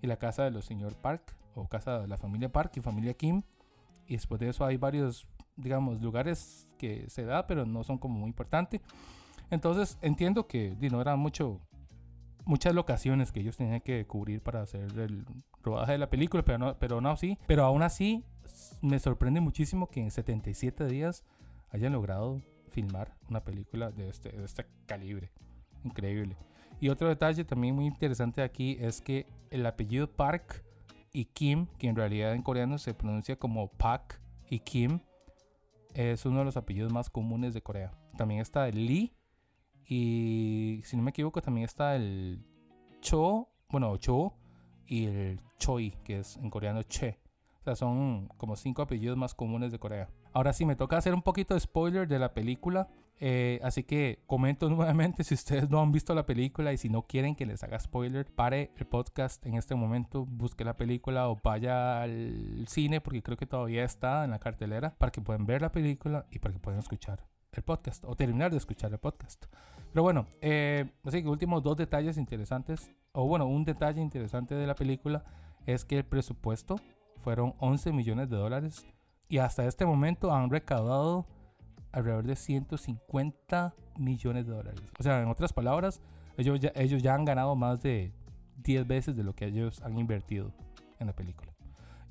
y 0.01 0.07
la 0.07 0.17
casa 0.17 0.43
de 0.43 0.51
los 0.51 0.65
señor 0.65 0.93
Park, 0.95 1.35
o 1.55 1.67
casa 1.67 1.99
de 1.99 2.07
la 2.07 2.17
familia 2.17 2.51
Park 2.51 2.73
y 2.77 2.81
familia 2.81 3.13
Kim. 3.13 3.43
Y 4.07 4.13
después 4.13 4.39
de 4.39 4.49
eso 4.49 4.65
hay 4.65 4.77
varios, 4.77 5.27
digamos, 5.55 6.01
lugares 6.01 6.67
que 6.77 7.09
se 7.09 7.23
da, 7.23 7.47
pero 7.47 7.65
no 7.65 7.83
son 7.83 7.97
como 7.97 8.19
muy 8.19 8.27
importantes. 8.27 8.81
Entonces 9.49 9.97
entiendo 10.01 10.47
que 10.47 10.75
no 10.91 11.01
eran 11.01 11.19
mucho, 11.19 11.59
muchas 12.45 12.73
locaciones 12.73 13.31
que 13.31 13.41
ellos 13.41 13.57
tenían 13.57 13.81
que 13.81 14.05
cubrir 14.07 14.41
para 14.41 14.61
hacer 14.61 14.97
el 14.99 15.25
rodaje 15.61 15.93
de 15.93 15.97
la 15.97 16.09
película, 16.09 16.43
pero 16.43 16.57
no, 16.57 16.77
pero 16.79 17.01
no 17.01 17.15
sí. 17.17 17.37
Pero 17.47 17.63
aún 17.63 17.83
así 17.83 18.25
me 18.83 18.99
sorprende 18.99 19.39
muchísimo 19.39 19.87
que 19.87 20.01
en 20.01 20.11
77 20.11 20.85
días 20.87 21.23
hayan 21.69 21.93
logrado 21.93 22.41
filmar 22.69 23.15
una 23.29 23.41
película 23.41 23.91
de 23.91 24.09
este, 24.09 24.29
de 24.29 24.43
este 24.43 24.65
calibre. 24.85 25.31
Increíble. 25.85 26.35
Y 26.81 26.89
otro 26.89 27.07
detalle 27.07 27.45
también 27.45 27.75
muy 27.75 27.85
interesante 27.85 28.41
aquí 28.41 28.77
es 28.81 28.99
que 28.99 29.25
el 29.51 29.65
apellido 29.65 30.11
Park 30.11 30.65
y 31.13 31.25
Kim, 31.25 31.67
que 31.77 31.87
en 31.87 31.95
realidad 31.95 32.33
en 32.33 32.41
coreano 32.41 32.77
se 32.77 32.93
pronuncia 32.93 33.37
como 33.37 33.69
Pak 33.69 34.19
y 34.49 34.59
Kim, 34.59 34.99
es 35.93 36.25
uno 36.25 36.39
de 36.39 36.45
los 36.45 36.57
apellidos 36.57 36.91
más 36.91 37.09
comunes 37.09 37.53
de 37.53 37.61
Corea. 37.61 37.93
También 38.17 38.41
está 38.41 38.67
el 38.67 38.85
Lee 38.85 39.13
y 39.85 40.81
si 40.83 40.97
no 40.97 41.03
me 41.03 41.11
equivoco, 41.11 41.41
también 41.41 41.63
está 41.65 41.95
el 41.95 42.43
Cho, 42.99 43.47
bueno, 43.69 43.95
Cho 43.95 44.33
y 44.87 45.05
el 45.05 45.39
Choi, 45.57 45.91
que 46.03 46.19
es 46.19 46.35
en 46.35 46.49
coreano 46.49 46.83
Che. 46.83 47.22
O 47.63 47.65
sea, 47.65 47.75
son 47.77 48.27
como 48.35 48.57
cinco 48.57 48.81
apellidos 48.81 49.15
más 49.15 49.33
comunes 49.33 49.71
de 49.71 49.79
Corea. 49.79 50.09
Ahora 50.33 50.51
sí, 50.51 50.65
me 50.65 50.75
toca 50.75 50.97
hacer 50.97 51.13
un 51.13 51.21
poquito 51.21 51.53
de 51.53 51.61
spoiler 51.61 52.09
de 52.09 52.19
la 52.19 52.33
película. 52.33 52.89
Eh, 53.21 53.61
así 53.63 53.83
que 53.83 54.19
comento 54.27 54.69
nuevamente 54.69 55.23
si 55.23 55.33
ustedes 55.33 55.69
no 55.69 55.81
han 55.81 55.93
visto 55.93 56.13
la 56.13 56.25
película 56.25 56.73
y 56.73 56.77
si 56.77 56.89
no 56.89 57.03
quieren 57.03 57.35
que 57.35 57.45
les 57.45 57.63
haga 57.63 57.79
spoiler, 57.79 58.25
pare 58.25 58.71
el 58.75 58.85
podcast 58.85 59.45
en 59.45 59.53
este 59.53 59.75
momento, 59.75 60.25
busque 60.25 60.65
la 60.65 60.75
película 60.75 61.29
o 61.29 61.39
vaya 61.41 62.01
al 62.01 62.65
cine 62.67 62.99
porque 62.99 63.23
creo 63.23 63.37
que 63.37 63.45
todavía 63.45 63.85
está 63.85 64.25
en 64.25 64.31
la 64.31 64.39
cartelera 64.39 64.95
para 64.97 65.13
que 65.13 65.21
puedan 65.21 65.45
ver 65.45 65.61
la 65.61 65.71
película 65.71 66.25
y 66.31 66.39
para 66.39 66.53
que 66.53 66.59
puedan 66.59 66.81
escuchar 66.81 67.23
el 67.53 67.63
podcast 67.63 68.03
o 68.03 68.13
terminar 68.13 68.51
de 68.51 68.57
escuchar 68.57 68.91
el 68.91 68.97
podcast. 68.97 69.45
Pero 69.93 70.03
bueno, 70.03 70.27
eh, 70.41 70.91
así 71.05 71.21
que 71.21 71.29
últimos 71.29 71.63
dos 71.63 71.77
detalles 71.77 72.17
interesantes, 72.17 72.91
o 73.13 73.25
bueno, 73.25 73.45
un 73.45 73.63
detalle 73.63 74.01
interesante 74.01 74.53
de 74.53 74.67
la 74.67 74.75
película 74.75 75.23
es 75.65 75.85
que 75.85 75.99
el 75.99 76.03
presupuesto 76.03 76.75
fueron 77.23 77.55
11 77.59 77.93
millones 77.93 78.29
de 78.29 78.35
dólares 78.35 78.85
y 79.29 79.37
hasta 79.37 79.65
este 79.65 79.85
momento 79.85 80.33
han 80.33 80.49
recaudado 80.49 81.25
alrededor 81.91 82.25
de 82.25 82.35
150 82.35 83.73
millones 83.97 84.45
de 84.45 84.53
dólares. 84.53 84.81
O 84.99 85.03
sea, 85.03 85.21
en 85.21 85.29
otras 85.29 85.53
palabras, 85.53 86.01
ellos 86.37 86.59
ya, 86.59 86.71
ellos 86.75 87.01
ya 87.01 87.15
han 87.15 87.25
ganado 87.25 87.55
más 87.55 87.81
de 87.81 88.11
10 88.63 88.87
veces 88.87 89.15
de 89.15 89.23
lo 89.23 89.33
que 89.33 89.45
ellos 89.45 89.81
han 89.81 89.97
invertido 89.97 90.51
en 90.99 91.07
la 91.07 91.13
película. 91.13 91.51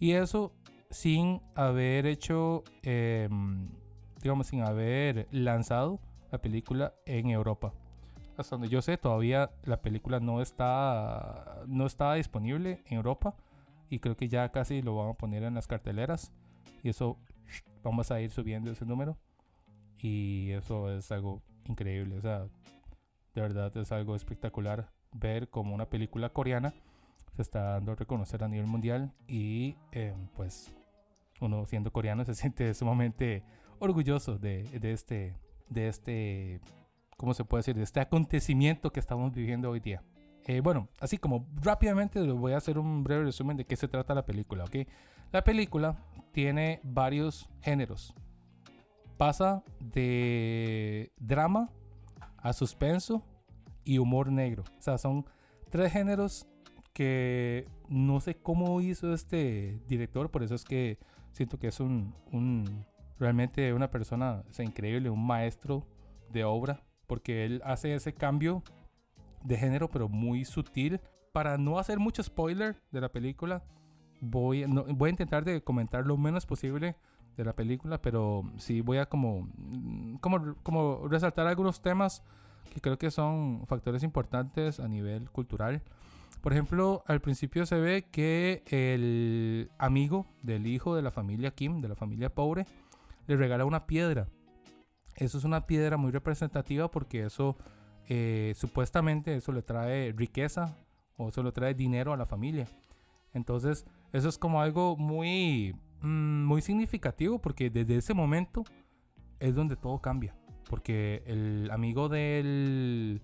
Y 0.01 0.13
eso 0.13 0.53
sin 0.91 1.41
haber 1.55 2.07
hecho, 2.07 2.65
em, 2.83 3.69
digamos, 4.21 4.47
sin 4.49 4.63
haber 4.63 5.29
lanzado 5.31 6.01
la 6.31 6.39
película 6.39 6.95
en 7.07 7.31
Europa. 7.31 7.73
Hasta 8.37 8.57
donde 8.57 8.69
yo 8.69 8.81
sé, 8.83 8.97
todavía 8.97 9.51
la 9.65 9.83
película 9.83 10.21
no 10.21 10.41
está, 10.41 11.63
no 11.67 11.87
está 11.87 12.15
disponible 12.15 12.83
en 12.87 12.97
Europa 12.97 13.35
y 13.93 13.99
creo 13.99 14.17
que 14.17 14.27
ya 14.27 14.49
casi 14.49 14.81
lo 14.81 14.97
van 14.97 15.11
a 15.11 15.13
poner 15.13 15.43
en 15.43 15.53
las 15.53 15.67
carteleras 15.67 16.33
y 16.83 16.89
eso 16.89 17.19
vamos 17.85 18.11
a 18.11 18.23
ir 18.23 18.31
subiendo 18.31 18.71
ese 18.71 18.87
número 18.87 19.19
y 19.99 20.51
eso 20.53 20.91
es 20.91 21.13
algo 21.13 21.43
increíble, 21.67 22.17
o 22.17 22.23
sea, 22.23 22.49
de 23.35 23.41
verdad 23.43 23.77
es 23.77 23.93
algo 23.93 24.17
espectacular 24.17 24.91
ver 25.13 25.51
como 25.51 25.75
una 25.75 25.91
película 25.91 26.31
coreana 26.31 26.73
se 27.37 27.43
está 27.43 27.75
dando 27.75 27.93
a 27.93 27.95
reconocer 27.95 28.43
a 28.43 28.49
nivel 28.49 28.67
mundial 28.67 29.13
y 29.29 29.77
em, 29.91 30.27
pues 30.37 30.75
uno 31.43 31.67
siendo 31.67 31.93
coreano 31.93 32.25
se 32.25 32.35
siente 32.35 32.73
sumamente 32.73 33.45
orgulloso 33.79 34.39
de, 34.39 34.63
de, 34.65 34.93
este, 34.93 35.37
de 35.69 35.89
este, 35.89 36.61
¿cómo 37.19 37.35
se 37.35 37.45
puede 37.45 37.61
decir? 37.61 37.77
De 37.77 37.83
este 37.83 38.01
acontecimiento 38.01 38.91
que 38.91 39.01
estamos 39.01 39.35
viviendo 39.35 39.69
hoy 39.69 39.81
día. 39.81 40.03
Eh, 40.47 40.61
bueno, 40.61 40.89
así 41.01 41.19
como 41.19 41.47
rápidamente 41.61 42.21
les 42.21 42.35
voy 42.35 42.53
a 42.53 42.57
hacer 42.57 42.79
un 42.79 43.05
breve 43.05 43.25
resumen 43.25 43.57
de 43.57 43.65
qué 43.65 43.77
se 43.77 43.89
trata 43.89 44.15
la 44.15 44.27
película, 44.27 44.65
¿ok? 44.65 44.77
La 45.31 45.45
película 45.45 45.97
tiene 46.33 46.81
varios 46.83 47.49
géneros. 47.61 48.15
Pasa 49.19 49.63
de 49.79 51.13
drama 51.19 51.71
a 52.39 52.53
suspenso 52.53 53.23
y 53.85 53.99
humor 53.99 54.33
negro. 54.33 54.65
O 54.79 54.83
sea, 54.83 54.99
son 54.99 55.27
tres 55.71 55.93
géneros 55.93 56.47
que 56.93 57.67
no 57.89 58.21
sé 58.21 58.37
cómo 58.37 58.81
hizo 58.81 59.15
este 59.15 59.81
director, 59.87 60.31
por 60.31 60.43
eso 60.43 60.55
es 60.55 60.65
que 60.65 60.99
siento 61.33 61.59
que 61.59 61.69
es 61.69 61.81
un, 61.81 62.15
un 62.33 62.85
realmente 63.19 63.73
una 63.73 63.91
persona 63.91 64.43
increíble, 64.59 65.09
un 65.09 65.25
maestro 65.25 65.87
de 66.31 66.45
obra, 66.45 66.83
porque 67.07 67.45
él 67.45 67.63
hace 67.65 67.95
ese 67.95 68.13
cambio 68.13 68.63
de 69.45 69.57
género, 69.57 69.89
pero 69.89 70.09
muy 70.09 70.45
sutil. 70.45 71.01
Para 71.33 71.57
no 71.57 71.79
hacer 71.79 71.99
mucho 71.99 72.23
spoiler 72.23 72.77
de 72.91 73.01
la 73.01 73.11
película, 73.11 73.63
voy, 74.21 74.65
voy 74.65 75.09
a 75.09 75.11
intentar 75.11 75.45
de 75.45 75.63
comentar 75.63 76.07
lo 76.07 76.17
menos 76.17 76.47
posible 76.47 76.97
de 77.37 77.45
la 77.45 77.55
película, 77.55 78.01
pero 78.01 78.45
sí 78.59 78.81
voy 78.81 78.99
a 78.99 79.07
como, 79.07 79.49
como, 80.21 80.55
como 80.63 81.09
resaltar 81.09 81.47
algunos 81.47 81.81
temas 81.81 82.23
que 82.73 82.81
creo 82.81 82.99
que 82.99 83.11
son 83.11 83.67
factores 83.67 84.03
importantes 84.03 84.81
a 84.81 84.89
nivel 84.89 85.31
cultural. 85.31 85.83
Por 86.41 86.53
ejemplo, 86.53 87.05
al 87.07 87.21
principio 87.21 87.67
se 87.67 87.79
ve 87.79 88.09
que 88.11 88.63
el 88.67 89.71
amigo 89.79 90.27
del 90.43 90.67
hijo 90.67 90.95
de 90.97 91.03
la 91.03 91.11
familia 91.11 91.53
Kim, 91.53 91.81
de 91.81 91.89
la 91.89 91.95
familia 91.95 92.35
pobre, 92.35 92.67
le 93.27 93.37
regala 93.37 93.65
una 93.65 93.87
piedra. 93.87 94.29
Eso 95.17 95.39
es 95.39 95.45
una 95.45 95.67
piedra 95.67 95.97
muy 95.97 96.11
representativa 96.11 96.91
porque 96.91 97.25
eso 97.25 97.57
eh, 98.09 98.53
supuestamente 98.57 99.35
eso 99.37 99.53
le 99.53 99.63
trae 99.63 100.13
riqueza 100.13 100.77
o 101.17 101.29
eso 101.29 101.43
le 101.43 101.53
trae 101.53 101.75
dinero 101.75 102.13
a 102.13 102.17
la 102.17 102.27
familia. 102.27 102.67
Entonces, 103.33 103.87
eso 104.13 104.29
es 104.29 104.39
como 104.39 104.61
algo 104.61 104.97
muy, 104.97 105.75
mm, 106.03 106.45
muy 106.45 106.63
significativo 106.63 107.41
porque 107.41 107.71
desde 107.71 107.97
ese 107.97 108.15
momento 108.15 108.65
es 109.41 109.55
donde 109.55 109.77
todo 109.77 110.01
cambia 110.01 110.37
porque 110.73 111.23
el 111.27 111.71
amigo 111.71 112.09
del 112.09 113.21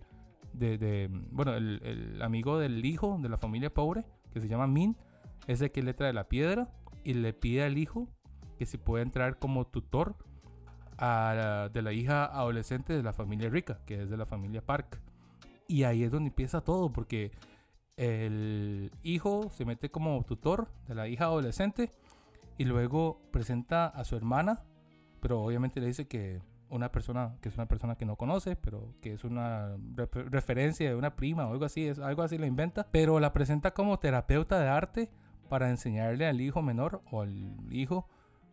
de, 0.52 1.08
bueno 1.30 1.54
el, 1.54 2.20
amigo 2.20 2.58
del 2.58 2.84
hijo 2.84 3.18
de 3.22 3.30
la 3.30 3.38
familia 3.38 3.72
pobre 3.72 4.04
que 4.34 4.40
se 4.42 4.48
llama 4.48 4.66
Min 4.66 4.98
es 5.46 5.62
el 5.62 5.70
que 5.70 5.82
le 5.82 5.94
trae 5.94 6.12
la 6.12 6.28
piedra 6.28 6.70
y 7.04 7.14
le 7.14 7.32
pide 7.32 7.62
al 7.64 7.78
hijo 7.78 8.06
que 8.58 8.66
se 8.66 8.76
pueda 8.76 9.02
entrar 9.02 9.38
como 9.38 9.66
tutor 9.66 10.14
a 10.98 11.70
de 11.72 11.82
la 11.82 11.92
hija 11.92 12.24
adolescente 12.24 12.92
de 12.92 13.02
la 13.02 13.12
familia 13.12 13.48
rica 13.48 13.80
que 13.86 14.02
es 14.02 14.10
de 14.10 14.16
la 14.16 14.26
familia 14.26 14.60
Park. 14.64 15.00
Y 15.66 15.84
ahí 15.84 16.02
es 16.02 16.10
donde 16.10 16.28
empieza 16.28 16.60
todo 16.62 16.92
porque 16.92 17.32
el 17.96 18.90
hijo 19.02 19.50
se 19.50 19.64
mete 19.64 19.90
como 19.90 20.22
tutor 20.24 20.68
de 20.86 20.94
la 20.94 21.08
hija 21.08 21.24
adolescente 21.24 21.90
y 22.56 22.64
luego 22.64 23.20
presenta 23.32 23.86
a 23.86 24.04
su 24.04 24.16
hermana 24.16 24.62
pero 25.20 25.42
obviamente 25.42 25.80
le 25.80 25.86
dice 25.86 26.06
que 26.06 26.40
una 26.70 26.92
persona 26.92 27.36
que 27.40 27.48
es 27.48 27.54
una 27.54 27.66
persona 27.66 27.96
que 27.96 28.04
no 28.04 28.16
conoce, 28.16 28.56
pero 28.56 28.94
que 29.00 29.14
es 29.14 29.24
una 29.24 29.76
referencia 29.96 30.88
de 30.88 30.94
una 30.94 31.16
prima 31.16 31.46
o 31.46 31.52
algo 31.52 31.64
así, 31.64 31.86
es 31.86 31.98
algo 31.98 32.22
así 32.22 32.38
la 32.38 32.46
inventa, 32.46 32.86
pero 32.90 33.20
la 33.20 33.32
presenta 33.32 33.72
como 33.72 33.98
terapeuta 33.98 34.60
de 34.60 34.68
arte 34.68 35.10
para 35.48 35.70
enseñarle 35.70 36.26
al 36.26 36.40
hijo 36.40 36.60
menor 36.62 37.02
o 37.10 37.22
al 37.22 37.56
hijo 37.70 38.08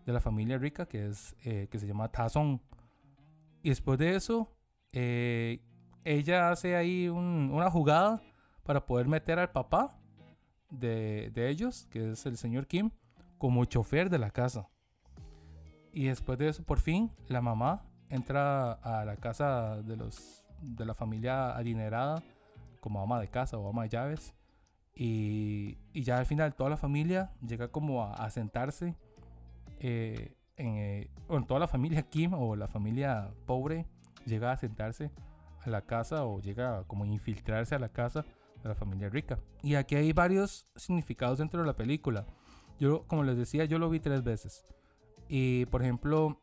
de 0.05 0.13
la 0.13 0.19
familia 0.19 0.57
rica 0.57 0.85
que 0.85 1.07
es 1.07 1.35
eh, 1.43 1.67
que 1.69 1.79
se 1.79 1.87
llama 1.87 2.09
Tazón. 2.09 2.61
Y 3.63 3.69
después 3.69 3.97
de 3.97 4.15
eso, 4.15 4.55
eh, 4.93 5.61
ella 6.03 6.51
hace 6.51 6.75
ahí 6.75 7.09
una 7.09 7.71
jugada 7.71 8.21
para 8.63 8.85
poder 8.85 9.07
meter 9.07 9.39
al 9.39 9.51
papá 9.51 9.99
de, 10.69 11.31
de 11.33 11.49
ellos, 11.49 11.87
que 11.89 12.11
es 12.11 12.25
el 12.25 12.37
señor 12.37 12.67
Kim, 12.67 12.91
como 13.37 13.65
chofer 13.65 14.09
de 14.09 14.19
la 14.19 14.29
casa. 14.29 14.69
Y 15.91 16.05
después 16.05 16.37
de 16.37 16.49
eso, 16.49 16.63
por 16.63 16.79
fin, 16.79 17.11
la 17.27 17.41
mamá 17.41 17.85
entra 18.09 18.73
a 18.73 19.05
la 19.05 19.17
casa 19.17 19.81
de 19.81 19.97
los 19.97 20.45
de 20.61 20.85
la 20.85 20.93
familia 20.93 21.55
adinerada 21.55 22.23
como 22.79 23.01
ama 23.01 23.19
de 23.19 23.27
casa 23.27 23.57
o 23.57 23.69
ama 23.69 23.83
de 23.83 23.89
llaves 23.89 24.33
y, 24.93 25.77
y 25.93 26.03
ya 26.03 26.17
al 26.17 26.25
final 26.25 26.55
toda 26.55 26.69
la 26.69 26.77
familia 26.77 27.31
llega 27.45 27.67
como 27.67 28.03
a, 28.03 28.29
sentarse 28.29 28.95
eh, 29.79 30.35
en, 30.57 30.77
eh, 30.77 31.09
toda 31.47 31.59
la 31.59 31.67
familia 31.67 32.03
Kim 32.03 32.33
o 32.33 32.55
la 32.55 32.67
familia 32.67 33.33
pobre 33.45 33.85
llega 34.25 34.51
a 34.51 34.57
sentarse 34.57 35.11
a 35.61 35.69
la 35.69 35.81
casa 35.81 36.25
o 36.25 36.39
llega 36.39 36.83
como 36.85 37.03
a 37.03 37.07
infiltrarse 37.07 37.75
a 37.75 37.79
la 37.79 37.89
casa 37.89 38.25
de 38.61 38.69
la 38.69 38.75
familia 38.75 39.09
rica. 39.09 39.39
Y 39.61 39.75
aquí 39.75 39.95
hay 39.95 40.13
varios 40.13 40.67
significados 40.75 41.39
dentro 41.39 41.61
de 41.61 41.67
la 41.67 41.75
película. 41.75 42.25
Yo 42.79 43.05
como 43.07 43.23
les 43.23 43.37
decía 43.37 43.65
yo 43.65 43.79
lo 43.79 43.89
vi 43.89 43.99
tres 43.99 44.23
veces. 44.23 44.63
Y 45.27 45.65
por 45.67 45.81
ejemplo 45.81 46.41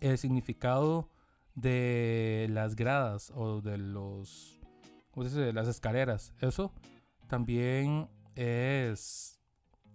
el 0.00 0.18
significado 0.18 1.08
de 1.54 2.48
las 2.50 2.74
gradas 2.76 3.30
o 3.34 3.60
de 3.60 3.78
los 3.78 4.58
de 5.14 5.52
las 5.52 5.68
escaleras. 5.68 6.32
Eso 6.40 6.72
también 7.28 8.08
es 8.34 9.41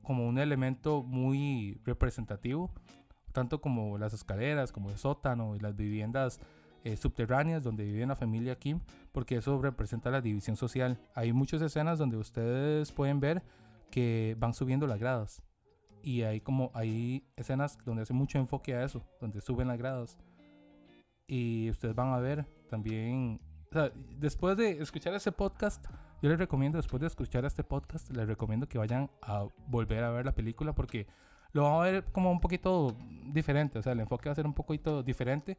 como 0.08 0.26
un 0.26 0.38
elemento 0.38 1.04
muy 1.04 1.82
representativo, 1.84 2.72
tanto 3.34 3.60
como 3.60 3.98
las 3.98 4.14
escaleras, 4.14 4.72
como 4.72 4.90
el 4.90 4.98
sótano 4.98 5.54
y 5.58 5.60
las 5.60 5.76
viviendas 5.76 6.40
eh, 6.86 6.96
subterráneas 6.96 7.62
donde 7.62 7.84
vive 7.84 8.06
la 8.06 8.16
familia 8.16 8.58
Kim, 8.58 8.80
porque 9.12 9.36
eso 9.36 9.62
representa 9.62 10.10
la 10.10 10.22
división 10.22 10.56
social. 10.56 10.98
Hay 11.14 11.34
muchas 11.34 11.62
escenas 11.62 12.00
donde 12.00 12.16
ustedes 12.16 12.94
pueden 12.94 13.20
ver 13.20 13.44
que 13.92 14.38
van 14.40 14.54
subiendo 14.54 14.88
las 14.88 14.98
gradas 14.98 15.44
y 16.02 16.22
hay 16.22 16.40
como 16.40 16.72
hay 16.74 17.28
escenas 17.36 17.78
donde 17.84 18.04
hace 18.04 18.14
mucho 18.14 18.38
enfoque 18.38 18.76
a 18.76 18.86
eso, 18.86 19.06
donde 19.20 19.42
suben 19.42 19.68
las 19.68 19.78
gradas. 19.78 20.18
Y 21.28 21.70
ustedes 21.70 21.96
van 21.96 22.14
a 22.14 22.20
ver 22.20 22.46
también, 22.70 23.42
o 23.70 23.74
sea, 23.74 23.92
después 24.18 24.56
de 24.56 24.82
escuchar 24.82 25.14
ese 25.16 25.34
podcast, 25.34 25.86
yo 26.22 26.30
les 26.30 26.40
recomiendo, 26.40 26.78
después 26.78 27.02
de 27.02 27.08
escuchar 27.08 27.46
este 27.46 27.64
podcast, 27.64 28.10
les 28.12 28.28
recomiendo 28.28 28.68
que 28.68 28.78
vayan 28.78 29.10
a 29.22 29.48
volver 29.68 30.04
a 30.04 30.10
ver 30.12 30.26
la 30.26 30.34
película 30.34 30.74
porque 30.74 31.08
lo 31.54 31.64
van 31.64 31.74
a 31.74 31.80
ver 31.80 32.04
como 32.12 32.32
un 32.32 32.40
poquito 32.40 32.96
diferente, 33.26 33.80
o 33.80 33.82
sea, 33.82 33.94
el 33.94 34.00
enfoque 34.00 34.30
va 34.30 34.34
a 34.34 34.36
ser 34.36 34.46
un 34.46 34.54
poquito 34.54 35.04
diferente. 35.04 35.58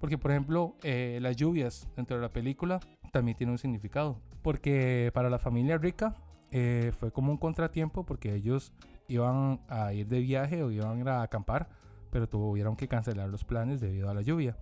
Porque, 0.00 0.16
por 0.16 0.30
ejemplo, 0.30 0.76
eh, 0.82 1.18
las 1.20 1.36
lluvias 1.36 1.86
dentro 1.94 2.16
de 2.16 2.22
la 2.22 2.32
película 2.32 2.80
también 3.12 3.36
tienen 3.36 3.52
un 3.52 3.58
significado. 3.58 4.18
Porque 4.42 5.10
para 5.12 5.28
la 5.28 5.38
familia 5.38 5.76
rica 5.76 6.14
eh, 6.50 6.92
fue 6.98 7.12
como 7.12 7.30
un 7.30 7.38
contratiempo 7.38 8.04
porque 8.04 8.34
ellos 8.34 8.72
iban 9.08 9.60
a 9.68 9.92
ir 9.92 10.08
de 10.08 10.20
viaje 10.20 10.62
o 10.62 10.70
iban 10.70 11.06
a 11.06 11.22
acampar, 11.22 11.68
pero 12.10 12.28
tuvieron 12.28 12.76
que 12.76 12.88
cancelar 12.88 13.28
los 13.28 13.44
planes 13.44 13.80
debido 13.80 14.08
a 14.08 14.14
la 14.14 14.22
lluvia. 14.22 14.56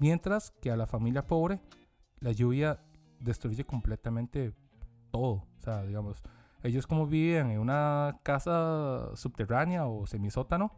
Mientras 0.00 0.50
que 0.60 0.72
a 0.72 0.76
la 0.76 0.86
familia 0.86 1.26
pobre, 1.26 1.60
la 2.18 2.32
lluvia 2.32 2.80
destruye 3.20 3.64
completamente 3.64 4.54
todo. 5.10 5.46
O 5.58 5.62
sea, 5.62 5.82
digamos, 5.82 6.22
ellos 6.62 6.86
como 6.86 7.06
viven 7.06 7.50
en 7.50 7.60
una 7.60 8.18
casa 8.22 9.10
subterránea 9.14 9.86
o 9.86 10.06
semisótano, 10.06 10.72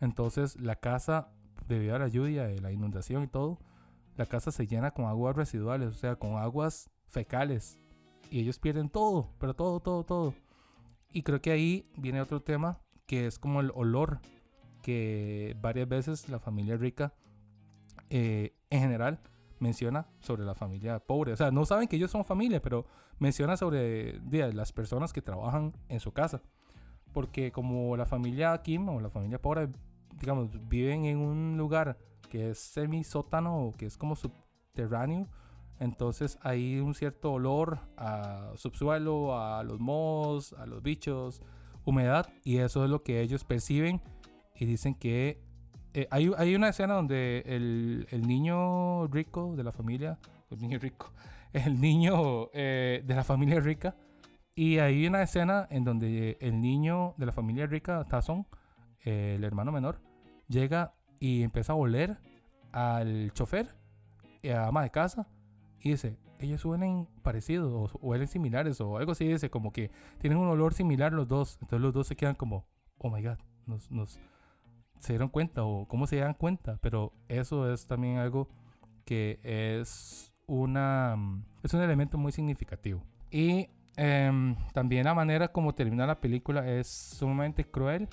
entonces 0.00 0.60
la 0.60 0.76
casa, 0.76 1.28
debido 1.68 1.94
a 1.94 1.98
la 1.98 2.08
lluvia, 2.08 2.50
y 2.50 2.58
la 2.58 2.72
inundación 2.72 3.22
y 3.22 3.28
todo, 3.28 3.58
la 4.16 4.26
casa 4.26 4.50
se 4.50 4.66
llena 4.66 4.90
con 4.90 5.06
aguas 5.06 5.36
residuales, 5.36 5.88
o 5.88 5.94
sea, 5.94 6.16
con 6.16 6.36
aguas 6.36 6.90
fecales. 7.06 7.78
Y 8.30 8.40
ellos 8.40 8.58
pierden 8.58 8.88
todo, 8.88 9.28
pero 9.38 9.54
todo, 9.54 9.80
todo, 9.80 10.04
todo. 10.04 10.34
Y 11.12 11.22
creo 11.22 11.40
que 11.40 11.50
ahí 11.50 11.90
viene 11.96 12.20
otro 12.20 12.42
tema 12.42 12.80
que 13.06 13.26
es 13.26 13.38
como 13.38 13.60
el 13.60 13.70
olor 13.74 14.20
que 14.82 15.56
varias 15.60 15.88
veces 15.88 16.28
la 16.28 16.38
familia 16.38 16.76
rica 16.76 17.14
eh, 18.10 18.54
en 18.70 18.80
general 18.80 19.20
menciona 19.62 20.06
sobre 20.20 20.44
la 20.44 20.54
familia 20.54 20.98
pobre. 20.98 21.32
O 21.32 21.36
sea, 21.36 21.50
no 21.50 21.64
saben 21.64 21.88
que 21.88 21.96
ellos 21.96 22.10
son 22.10 22.24
familia, 22.24 22.60
pero 22.60 22.84
menciona 23.18 23.56
sobre 23.56 24.20
las 24.52 24.72
personas 24.72 25.12
que 25.12 25.22
trabajan 25.22 25.72
en 25.88 26.00
su 26.00 26.12
casa. 26.12 26.42
Porque 27.12 27.52
como 27.52 27.96
la 27.96 28.04
familia 28.04 28.60
Kim 28.62 28.88
o 28.88 29.00
la 29.00 29.08
familia 29.08 29.40
pobre, 29.40 29.68
digamos, 30.18 30.50
viven 30.68 31.04
en 31.04 31.18
un 31.18 31.56
lugar 31.56 31.96
que 32.28 32.50
es 32.50 32.58
semi-sótano 32.58 33.66
o 33.66 33.72
que 33.72 33.86
es 33.86 33.96
como 33.96 34.16
subterráneo, 34.16 35.28
entonces 35.78 36.38
hay 36.42 36.78
un 36.80 36.94
cierto 36.94 37.32
olor 37.32 37.78
a 37.96 38.52
subsuelo, 38.56 39.38
a 39.38 39.62
los 39.62 39.80
mohos, 39.80 40.52
a 40.54 40.66
los 40.66 40.82
bichos, 40.82 41.42
humedad, 41.84 42.28
y 42.44 42.58
eso 42.58 42.84
es 42.84 42.90
lo 42.90 43.02
que 43.02 43.20
ellos 43.20 43.44
perciben 43.44 44.00
y 44.54 44.64
dicen 44.64 44.94
que 44.94 45.42
eh, 45.94 46.08
hay, 46.10 46.54
una 46.54 46.70
escena 46.70 46.94
donde 46.94 47.42
el, 47.46 48.06
el, 48.10 48.26
niño 48.26 49.06
rico 49.08 49.54
de 49.56 49.62
la 49.62 49.72
familia, 49.72 50.18
el 50.50 50.60
niño 50.60 50.78
rico, 50.78 51.12
el 51.52 51.80
niño 51.80 52.48
eh, 52.54 53.02
de 53.04 53.14
la 53.14 53.24
familia 53.24 53.60
rica, 53.60 53.94
y 54.54 54.78
hay 54.78 55.06
una 55.06 55.22
escena 55.22 55.66
en 55.70 55.84
donde 55.84 56.38
el 56.40 56.60
niño 56.60 57.14
de 57.18 57.26
la 57.26 57.32
familia 57.32 57.66
rica, 57.66 58.04
Tazón, 58.04 58.46
eh, 59.04 59.34
el 59.36 59.44
hermano 59.44 59.70
menor, 59.70 60.00
llega 60.48 60.94
y 61.20 61.42
empieza 61.42 61.74
a 61.74 61.76
oler 61.76 62.16
al 62.72 63.30
chofer, 63.34 63.74
y 64.42 64.48
a 64.48 64.68
ama 64.68 64.82
de 64.82 64.90
casa, 64.90 65.28
y 65.80 65.90
dice, 65.90 66.16
ellos 66.38 66.64
huelen 66.64 67.06
parecidos 67.22 67.94
o 67.94 67.98
huelen 67.98 68.28
similares 68.28 68.80
o 68.80 68.96
algo 68.96 69.12
así, 69.12 69.26
dice 69.26 69.50
como 69.50 69.72
que 69.72 69.90
tienen 70.18 70.38
un 70.38 70.48
olor 70.48 70.72
similar 70.72 71.12
los 71.12 71.28
dos, 71.28 71.58
entonces 71.60 71.80
los 71.80 71.92
dos 71.92 72.06
se 72.06 72.16
quedan 72.16 72.34
como, 72.34 72.66
oh 72.98 73.10
my 73.10 73.22
god, 73.22 73.38
nos, 73.66 73.90
nos, 73.90 74.18
se 75.02 75.14
dieron 75.14 75.28
cuenta 75.28 75.64
o 75.64 75.86
cómo 75.88 76.06
se 76.06 76.16
dan 76.16 76.34
cuenta, 76.34 76.78
pero 76.80 77.12
eso 77.28 77.70
es 77.72 77.86
también 77.86 78.18
algo 78.18 78.48
que 79.04 79.40
es 79.42 80.32
una 80.46 81.16
es 81.64 81.74
un 81.74 81.82
elemento 81.82 82.18
muy 82.18 82.30
significativo. 82.30 83.02
Y 83.28 83.68
em, 83.96 84.54
también 84.72 85.04
la 85.04 85.14
manera 85.14 85.48
como 85.48 85.74
termina 85.74 86.06
la 86.06 86.20
película 86.20 86.68
es 86.68 86.86
sumamente 86.86 87.68
cruel, 87.68 88.08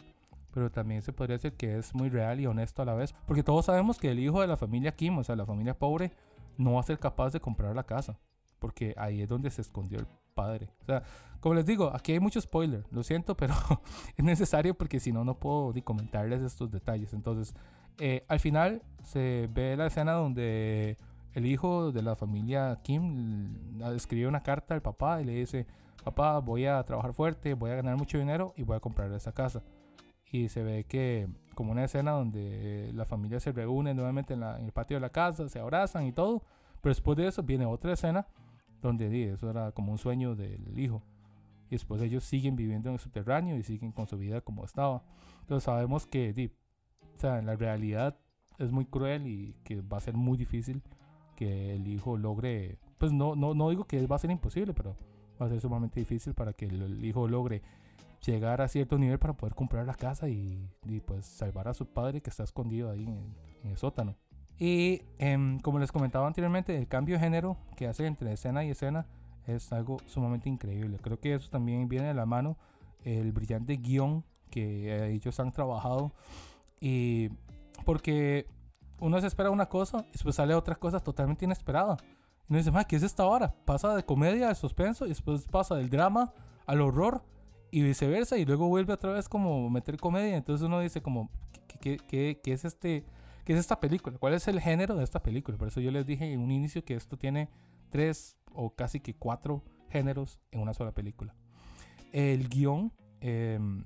pero 0.52 0.72
también 0.72 1.04
se 1.04 1.14
podría 1.14 1.38
decir 1.38 1.54
que 1.54 1.78
es 1.78 1.94
muy 1.94 2.10
real 2.10 2.40
y 2.40 2.48
honesto 2.48 2.82
a 2.82 2.86
la 2.86 2.96
vez, 2.96 3.14
porque 3.28 3.44
todos 3.44 3.66
sabemos 3.66 4.00
que 4.00 4.10
el 4.10 4.20
hijo 4.20 4.42
de 4.42 4.48
la 4.48 4.58
familia 4.58 4.96
Kim, 4.96 5.16
o 5.20 5.24
sea, 5.24 5.36
la 5.36 5.46
familia 5.46 5.78
pobre, 5.78 6.12
no 6.58 6.74
va 6.74 6.80
a 6.80 6.84
ser 6.84 6.98
capaz 6.98 7.34
de 7.34 7.40
comprar 7.40 7.76
la 7.76 7.84
casa, 7.84 8.18
porque 8.58 8.96
ahí 8.98 9.22
es 9.22 9.30
donde 9.30 9.52
se 9.52 9.62
escondió 9.62 10.00
el 10.00 10.08
padre. 10.40 10.70
O 10.82 10.86
sea, 10.86 11.04
como 11.42 11.56
les 11.56 11.66
digo, 11.66 11.92
aquí 11.94 12.14
hay 12.14 12.20
mucho 12.20 12.40
spoiler, 12.40 12.84
lo 12.92 13.04
siento, 13.04 13.36
pero 13.36 13.54
es 14.18 14.24
necesario 14.24 14.74
porque 14.74 15.00
si 15.00 15.12
no, 15.12 15.26
no 15.26 15.36
puedo 15.36 15.74
ni 15.74 15.82
comentarles 15.82 16.42
estos 16.42 16.72
detalles. 16.72 17.14
Entonces, 17.14 17.54
eh, 17.98 18.24
al 18.28 18.40
final 18.40 18.82
se 19.04 19.50
ve 19.54 19.76
la 19.76 19.88
escena 19.88 20.14
donde 20.14 20.98
el 21.34 21.46
hijo 21.46 21.92
de 21.92 22.02
la 22.02 22.16
familia 22.16 22.80
Kim 22.84 23.82
escribe 23.96 24.28
una 24.28 24.42
carta 24.42 24.74
al 24.74 24.82
papá 24.82 25.22
y 25.22 25.26
le 25.26 25.34
dice, 25.34 25.68
papá, 26.04 26.40
voy 26.40 26.66
a 26.66 26.82
trabajar 26.84 27.14
fuerte, 27.14 27.54
voy 27.54 27.72
a 27.72 27.76
ganar 27.76 27.98
mucho 27.98 28.18
dinero 28.18 28.54
y 28.56 28.64
voy 28.64 28.78
a 28.78 28.80
comprar 28.80 29.12
esa 29.12 29.34
casa. 29.34 29.62
Y 30.32 30.48
se 30.50 30.64
ve 30.64 30.86
que 30.86 31.28
como 31.56 31.72
una 31.72 31.84
escena 31.84 32.12
donde 32.12 32.92
la 32.94 33.06
familia 33.06 33.40
se 33.40 33.52
reúne 33.52 33.94
nuevamente 33.94 34.36
en, 34.36 34.44
en 34.44 34.66
el 34.66 34.72
patio 34.72 34.98
de 34.98 35.02
la 35.02 35.10
casa, 35.10 35.50
se 35.50 35.60
abrazan 35.60 36.06
y 36.06 36.14
todo. 36.14 36.44
Pero 36.82 36.92
después 36.92 37.18
de 37.18 37.28
eso 37.28 37.44
viene 37.44 37.66
otra 37.66 37.94
escena 37.94 38.26
donde 38.82 39.10
di, 39.10 39.24
eso 39.24 39.50
era 39.50 39.72
como 39.72 39.92
un 39.92 39.98
sueño 39.98 40.36
del 40.36 40.78
hijo. 40.78 41.04
Y 41.68 41.72
después 41.72 42.02
ellos 42.02 42.24
siguen 42.24 42.56
viviendo 42.56 42.90
en 42.90 42.94
el 42.94 43.00
subterráneo 43.00 43.58
y 43.58 43.64
siguen 43.64 43.92
con 43.92 44.08
su 44.08 44.18
vida 44.18 44.42
como 44.42 44.66
estaba. 44.66 45.04
Entonces 45.42 45.64
sabemos 45.64 46.08
que 46.08 46.52
la 47.24 47.56
realidad 47.56 48.18
es 48.58 48.72
muy 48.72 48.86
cruel 48.86 49.28
y 49.28 49.56
que 49.64 49.82
va 49.82 49.98
a 49.98 50.02
ser 50.02 50.16
muy 50.16 50.38
difícil 50.38 50.82
que 51.36 51.76
el 51.76 51.88
hijo 51.88 52.18
logre, 52.18 52.80
pues 52.98 53.14
no, 53.14 53.36
no, 53.36 53.54
no 53.54 53.70
digo 53.70 53.86
que 53.86 54.06
va 54.08 54.18
a 54.18 54.20
ser 54.20 54.32
imposible, 54.32 54.74
pero 54.74 54.98
va 55.42 55.46
a 55.46 55.50
ser 55.50 55.62
sumamente 55.62 56.00
difícil 56.00 56.34
para 56.34 56.54
que 56.54 56.66
el, 56.66 57.04
hijo 57.06 57.28
logre 57.28 57.62
llegar 58.26 58.62
a 58.62 58.68
cierto 58.68 58.98
nivel 58.98 59.20
para 59.20 59.34
poder 59.34 59.56
comprar 59.56 59.86
la 59.86 59.94
casa 59.94 60.28
y, 60.28 60.70
y 60.86 61.00
pues 61.00 61.26
salvar 61.26 61.70
a 61.70 61.74
su 61.74 61.86
padre 61.86 62.22
que 62.22 62.30
está 62.30 62.44
escondido 62.44 62.92
ahí 62.92 63.06
en 63.64 63.72
el 63.72 63.78
sótano. 63.78 64.18
Y 64.60 65.04
em, 65.18 65.60
como 65.60 65.80
les 65.80 65.92
comentaba 65.92 66.28
anteriormente, 66.28 66.78
el 66.78 66.88
cambio 66.88 67.16
de 67.16 67.22
género 67.22 67.58
que 67.78 67.88
hace 67.88 68.06
entre 68.06 68.34
escena 68.34 68.66
y 68.66 68.72
escena 68.72 69.08
es 69.48 69.72
algo 69.72 69.98
sumamente 70.06 70.50
increíble. 70.50 71.00
Creo 71.02 71.20
que 71.20 71.34
eso 71.34 71.50
también 71.50 71.88
viene 71.88 72.08
de 72.08 72.14
la 72.14 72.26
mano 72.26 72.58
el 73.06 73.32
brillante 73.32 73.78
guion 73.78 74.26
que 74.52 75.14
ellos 75.14 75.40
han 75.40 75.54
trabajado. 75.54 76.12
Y 76.82 77.30
porque 77.86 78.48
uno 79.00 79.20
se 79.22 79.28
espera 79.28 79.50
una 79.50 79.68
cosa 79.68 80.06
y 80.10 80.12
después 80.12 80.36
sale 80.36 80.54
otra 80.54 80.76
cosa 80.76 81.00
totalmente 81.00 81.46
inesperada. 81.46 81.98
Y 82.50 82.54
uno 82.54 82.58
dice, 82.58 82.72
¿qué 82.88 82.98
es 82.98 83.04
esta 83.04 83.26
hora? 83.26 83.54
Pasa 83.66 83.96
de 83.96 84.04
comedia, 84.04 84.50
de 84.50 84.56
suspenso 84.56 85.06
y 85.06 85.10
después 85.10 85.48
pasa 85.48 85.76
del 85.76 85.90
drama 85.90 86.34
al 86.66 86.82
horror 86.82 87.24
y 87.72 87.82
viceversa. 87.82 88.38
Y 88.38 88.46
luego 88.46 88.68
vuelve 88.68 88.92
otra 88.92 89.14
vez 89.14 89.30
como 89.30 89.70
meter 89.70 89.98
comedia. 89.98 90.36
Entonces 90.36 90.66
uno 90.66 90.82
dice 90.82 91.02
como, 91.02 91.30
¿qué, 91.80 91.98
qué, 91.98 92.42
qué 92.44 92.54
es 92.54 92.66
este? 92.66 93.06
¿Qué 93.50 93.54
es 93.54 93.62
esta 93.62 93.80
película? 93.80 94.16
¿Cuál 94.20 94.36
es 94.36 94.48
el 94.48 94.62
género 94.62 94.96
de 94.96 95.04
esta 95.04 95.24
película? 95.24 95.58
Por 95.58 95.70
eso 95.70 95.82
yo 95.82 95.90
les 95.90 96.06
dije 96.06 96.32
en 96.32 96.40
un 96.40 96.52
inicio 96.52 96.86
que 96.86 96.94
esto 96.94 97.18
tiene 97.18 97.50
tres 97.90 98.40
o 98.54 98.76
casi 98.76 99.00
que 99.00 99.16
cuatro 99.16 99.64
géneros 99.90 100.40
en 100.52 100.62
una 100.62 100.76
sola 100.76 100.92
película. 100.92 101.34
El 102.12 102.48
guion, 102.48 102.94
em, 103.22 103.86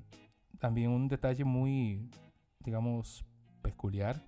también 0.60 0.90
un 0.90 1.08
detalle 1.08 1.46
muy, 1.46 2.10
digamos, 2.60 3.24
peculiar 3.62 4.26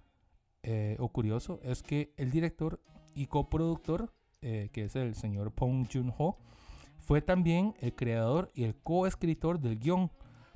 eh, 0.63 0.95
o 0.99 1.09
curioso, 1.09 1.59
es 1.63 1.83
que 1.83 2.13
el 2.15 2.31
director 2.31 2.79
y 3.13 3.25
coproductor, 3.25 4.13
eh, 4.41 4.69
que 4.71 4.85
es 4.85 4.95
el 4.95 5.15
señor 5.15 5.51
Pong 5.51 5.85
Joon-ho, 5.91 6.37
fue 6.97 7.21
también 7.21 7.73
el 7.81 7.93
creador 7.93 8.53
y 8.55 8.63
el 8.63 8.73
coescritor 8.73 9.59
del 9.59 9.79
guion, 9.79 10.13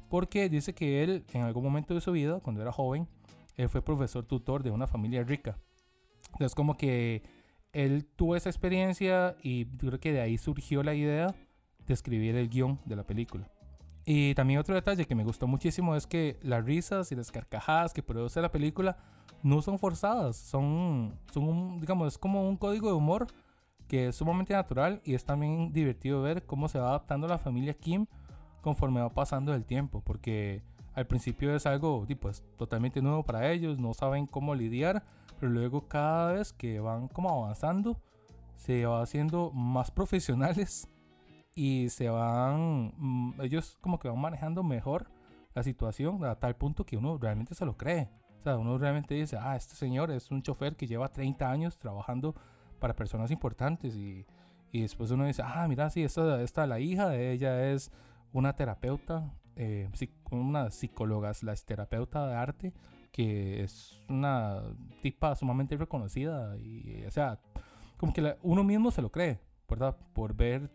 porque 0.10 0.48
dice 0.48 0.74
que 0.74 1.04
él 1.04 1.26
en 1.34 1.42
algún 1.42 1.66
momento 1.66 1.94
de 1.94 2.00
su 2.00 2.14
vida, 2.14 2.40
cuando 2.40 2.62
era 2.62 2.72
joven, 2.72 3.10
él 3.60 3.68
fue 3.68 3.82
profesor 3.82 4.26
tutor 4.26 4.64
de 4.64 4.72
una 4.72 4.88
familia 4.88 5.22
rica. 5.22 5.58
Entonces 6.32 6.56
como 6.56 6.78
que 6.78 7.24
él 7.74 8.06
tuvo 8.16 8.38
esa 8.38 8.50
experiencia 8.50 9.36
y 9.44 9.66
creo 9.66 10.00
que 10.00 10.14
de 10.14 10.22
ahí 10.22 10.38
surgió 10.38 10.82
la 10.82 10.94
idea 10.94 11.36
de 11.86 11.94
escribir 11.94 12.38
el 12.38 12.48
guion 12.48 12.80
de 12.86 12.96
la 12.96 13.04
película. 13.04 13.52
Y 14.06 14.34
también 14.36 14.62
otro 14.62 14.76
detalle 14.76 15.06
que 15.06 15.14
me 15.14 15.26
gustó 15.26 15.46
muchísimo 15.46 15.98
es 15.98 16.08
que 16.08 16.40
las 16.42 16.64
risas 16.64 17.12
y 17.12 17.16
las 17.16 17.32
carcajadas 17.32 17.94
que 17.94 18.02
produce 18.02 18.42
la 18.42 18.50
película 18.50 18.98
no 19.44 19.62
son 19.62 19.78
forzadas, 19.78 20.38
son, 20.38 21.20
son 21.34 21.82
digamos, 21.82 22.14
es 22.14 22.18
como 22.18 22.48
un 22.48 22.56
código 22.56 22.88
de 22.88 22.94
humor 22.94 23.28
que 23.90 24.08
es 24.08 24.16
sumamente 24.16 24.54
natural 24.54 25.02
y 25.04 25.16
es 25.16 25.26
también 25.26 25.74
divertido 25.74 26.22
ver 26.22 26.46
cómo 26.46 26.70
se 26.70 26.80
va 26.80 26.90
adaptando 26.90 27.28
la 27.28 27.38
familia 27.38 27.74
Kim 27.74 28.06
conforme 28.62 29.02
va 29.02 29.14
pasando 29.14 29.54
el 29.54 29.66
tiempo, 29.66 30.02
porque 30.02 30.64
al 31.00 31.08
principio 31.08 31.56
es 31.56 31.66
algo 31.66 32.06
pues, 32.20 32.44
totalmente 32.58 33.02
nuevo 33.02 33.24
para 33.24 33.50
ellos, 33.52 33.80
no 33.80 33.94
saben 33.94 34.28
cómo 34.28 34.54
lidiar, 34.54 35.04
pero 35.40 35.50
luego 35.50 35.88
cada 35.88 36.34
vez 36.34 36.52
que 36.52 36.82
van 36.82 37.08
como 37.08 37.30
avanzando, 37.30 38.02
se 38.58 38.86
va 38.86 39.02
haciendo 39.02 39.52
más 39.52 39.92
profesionales 39.92 40.90
y 41.56 41.88
se 41.90 42.10
van, 42.10 42.94
mm, 42.98 43.42
ellos 43.42 43.78
como 43.80 43.98
que 43.98 44.10
van 44.10 44.20
manejando 44.20 44.62
mejor 44.62 45.10
la 45.56 45.64
situación 45.64 46.24
a 46.26 46.36
tal 46.36 46.58
punto 46.58 46.86
que 46.86 46.98
uno 46.98 47.18
realmente 47.18 47.56
se 47.56 47.66
lo 47.66 47.78
cree. 47.78 48.10
O 48.42 48.44
sea, 48.44 48.58
uno 48.58 48.78
realmente 48.78 49.16
dice, 49.16 49.38
ah, 49.40 49.56
este 49.56 49.76
señor 49.76 50.12
es 50.12 50.32
un 50.32 50.42
chofer 50.42 50.76
que 50.76 50.88
lleva 50.88 51.08
30 51.08 51.50
años 51.50 51.78
trabajando 51.78 52.36
para 52.80 52.94
personas 52.94 53.32
importantes 53.32 53.96
y, 53.96 54.26
y 54.72 54.82
después 54.82 55.12
uno 55.12 55.26
dice, 55.26 55.44
ah, 55.46 55.66
mira, 55.70 55.90
sí, 55.90 56.04
esta, 56.04 56.42
esta 56.42 56.68
la 56.68 56.82
hija 56.82 57.08
de 57.08 57.32
ella 57.32 57.72
es 57.72 57.90
una 58.34 58.54
terapeuta 58.54 59.34
eh, 59.60 59.90
una 60.32 60.72
psicóloga 60.72 61.34
la 61.42 61.54
terapeuta 61.56 62.26
de 62.28 62.34
arte, 62.34 62.74
que 63.12 63.62
es 63.62 64.02
una 64.08 64.64
tipa 65.02 65.36
sumamente 65.36 65.76
reconocida 65.76 66.58
y, 66.58 67.04
o 67.06 67.12
sea, 67.12 67.40
como 67.98 68.14
que 68.14 68.38
uno 68.42 68.64
mismo 68.64 68.90
se 68.90 69.02
lo 69.02 69.12
cree, 69.12 69.42
¿verdad? 69.68 69.98
Por 70.14 70.34
ver 70.34 70.72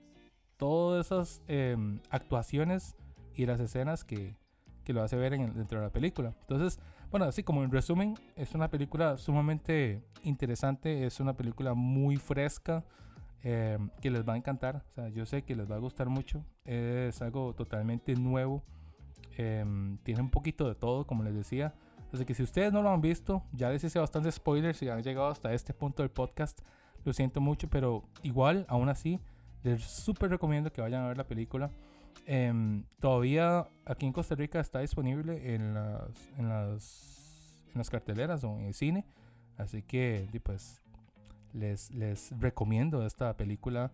todas 0.58 1.06
esas 1.06 1.40
em, 1.48 1.98
actuaciones 2.10 2.94
y 3.34 3.46
las 3.46 3.58
escenas 3.58 4.04
que, 4.04 4.36
que 4.84 4.92
lo 4.92 5.02
hace 5.02 5.16
ver 5.16 5.32
en 5.32 5.54
dentro 5.54 5.78
de 5.78 5.86
la 5.86 5.92
película. 5.92 6.34
Entonces, 6.42 6.78
bueno, 7.10 7.24
así 7.24 7.42
como 7.42 7.64
en 7.64 7.70
resumen, 7.70 8.18
es 8.36 8.54
una 8.54 8.68
película 8.68 9.16
sumamente 9.16 10.04
interesante, 10.24 11.06
es 11.06 11.20
una 11.20 11.32
película 11.32 11.72
muy 11.72 12.18
fresca, 12.18 12.84
eh, 13.44 13.78
que 14.00 14.10
les 14.10 14.26
va 14.26 14.32
a 14.32 14.36
encantar. 14.36 14.82
O 14.88 14.92
sea, 14.92 15.08
yo 15.10 15.26
sé 15.26 15.42
que 15.42 15.54
les 15.54 15.70
va 15.70 15.76
a 15.76 15.78
gustar 15.78 16.08
mucho. 16.08 16.44
Es 16.64 17.20
algo 17.20 17.54
totalmente 17.54 18.16
nuevo. 18.16 18.64
Em, 19.36 19.98
tiene 19.98 20.22
un 20.22 20.30
poquito 20.30 20.66
de 20.66 20.74
todo, 20.74 21.06
como 21.06 21.22
les 21.22 21.34
decía. 21.34 21.74
Así 22.12 22.24
que 22.24 22.34
si 22.34 22.42
ustedes 22.42 22.72
no 22.72 22.80
lo 22.80 22.90
han 22.90 23.02
visto, 23.02 23.42
ya 23.52 23.68
les 23.68 23.84
hice 23.84 23.98
bastantes 23.98 24.36
spoilers 24.36 24.80
y 24.82 24.88
han 24.88 25.02
llegado 25.02 25.28
hasta 25.28 25.52
este 25.52 25.74
punto 25.74 26.02
del 26.02 26.10
podcast. 26.10 26.60
Lo 27.04 27.12
siento 27.12 27.40
mucho, 27.40 27.68
pero 27.68 28.04
igual, 28.22 28.64
aún 28.68 28.88
así, 28.88 29.20
les 29.62 29.82
súper 29.82 30.30
recomiendo 30.30 30.72
que 30.72 30.80
vayan 30.80 31.02
a 31.02 31.08
ver 31.08 31.18
la 31.18 31.26
película. 31.26 31.70
Em, 32.24 32.84
todavía 32.98 33.68
aquí 33.84 34.06
en 34.06 34.12
Costa 34.12 34.34
Rica 34.34 34.58
está 34.60 34.78
disponible 34.78 35.54
en 35.54 35.74
las, 35.74 36.30
en 36.38 36.48
las, 36.48 37.66
en 37.72 37.78
las 37.78 37.90
carteleras 37.90 38.42
o 38.44 38.58
en 38.58 38.66
el 38.66 38.74
cine. 38.74 39.04
Así 39.58 39.82
que 39.82 40.28
pues 40.42 40.83
les, 41.54 42.30
recomiendo 42.38 43.06
esta 43.06 43.36
película 43.36 43.92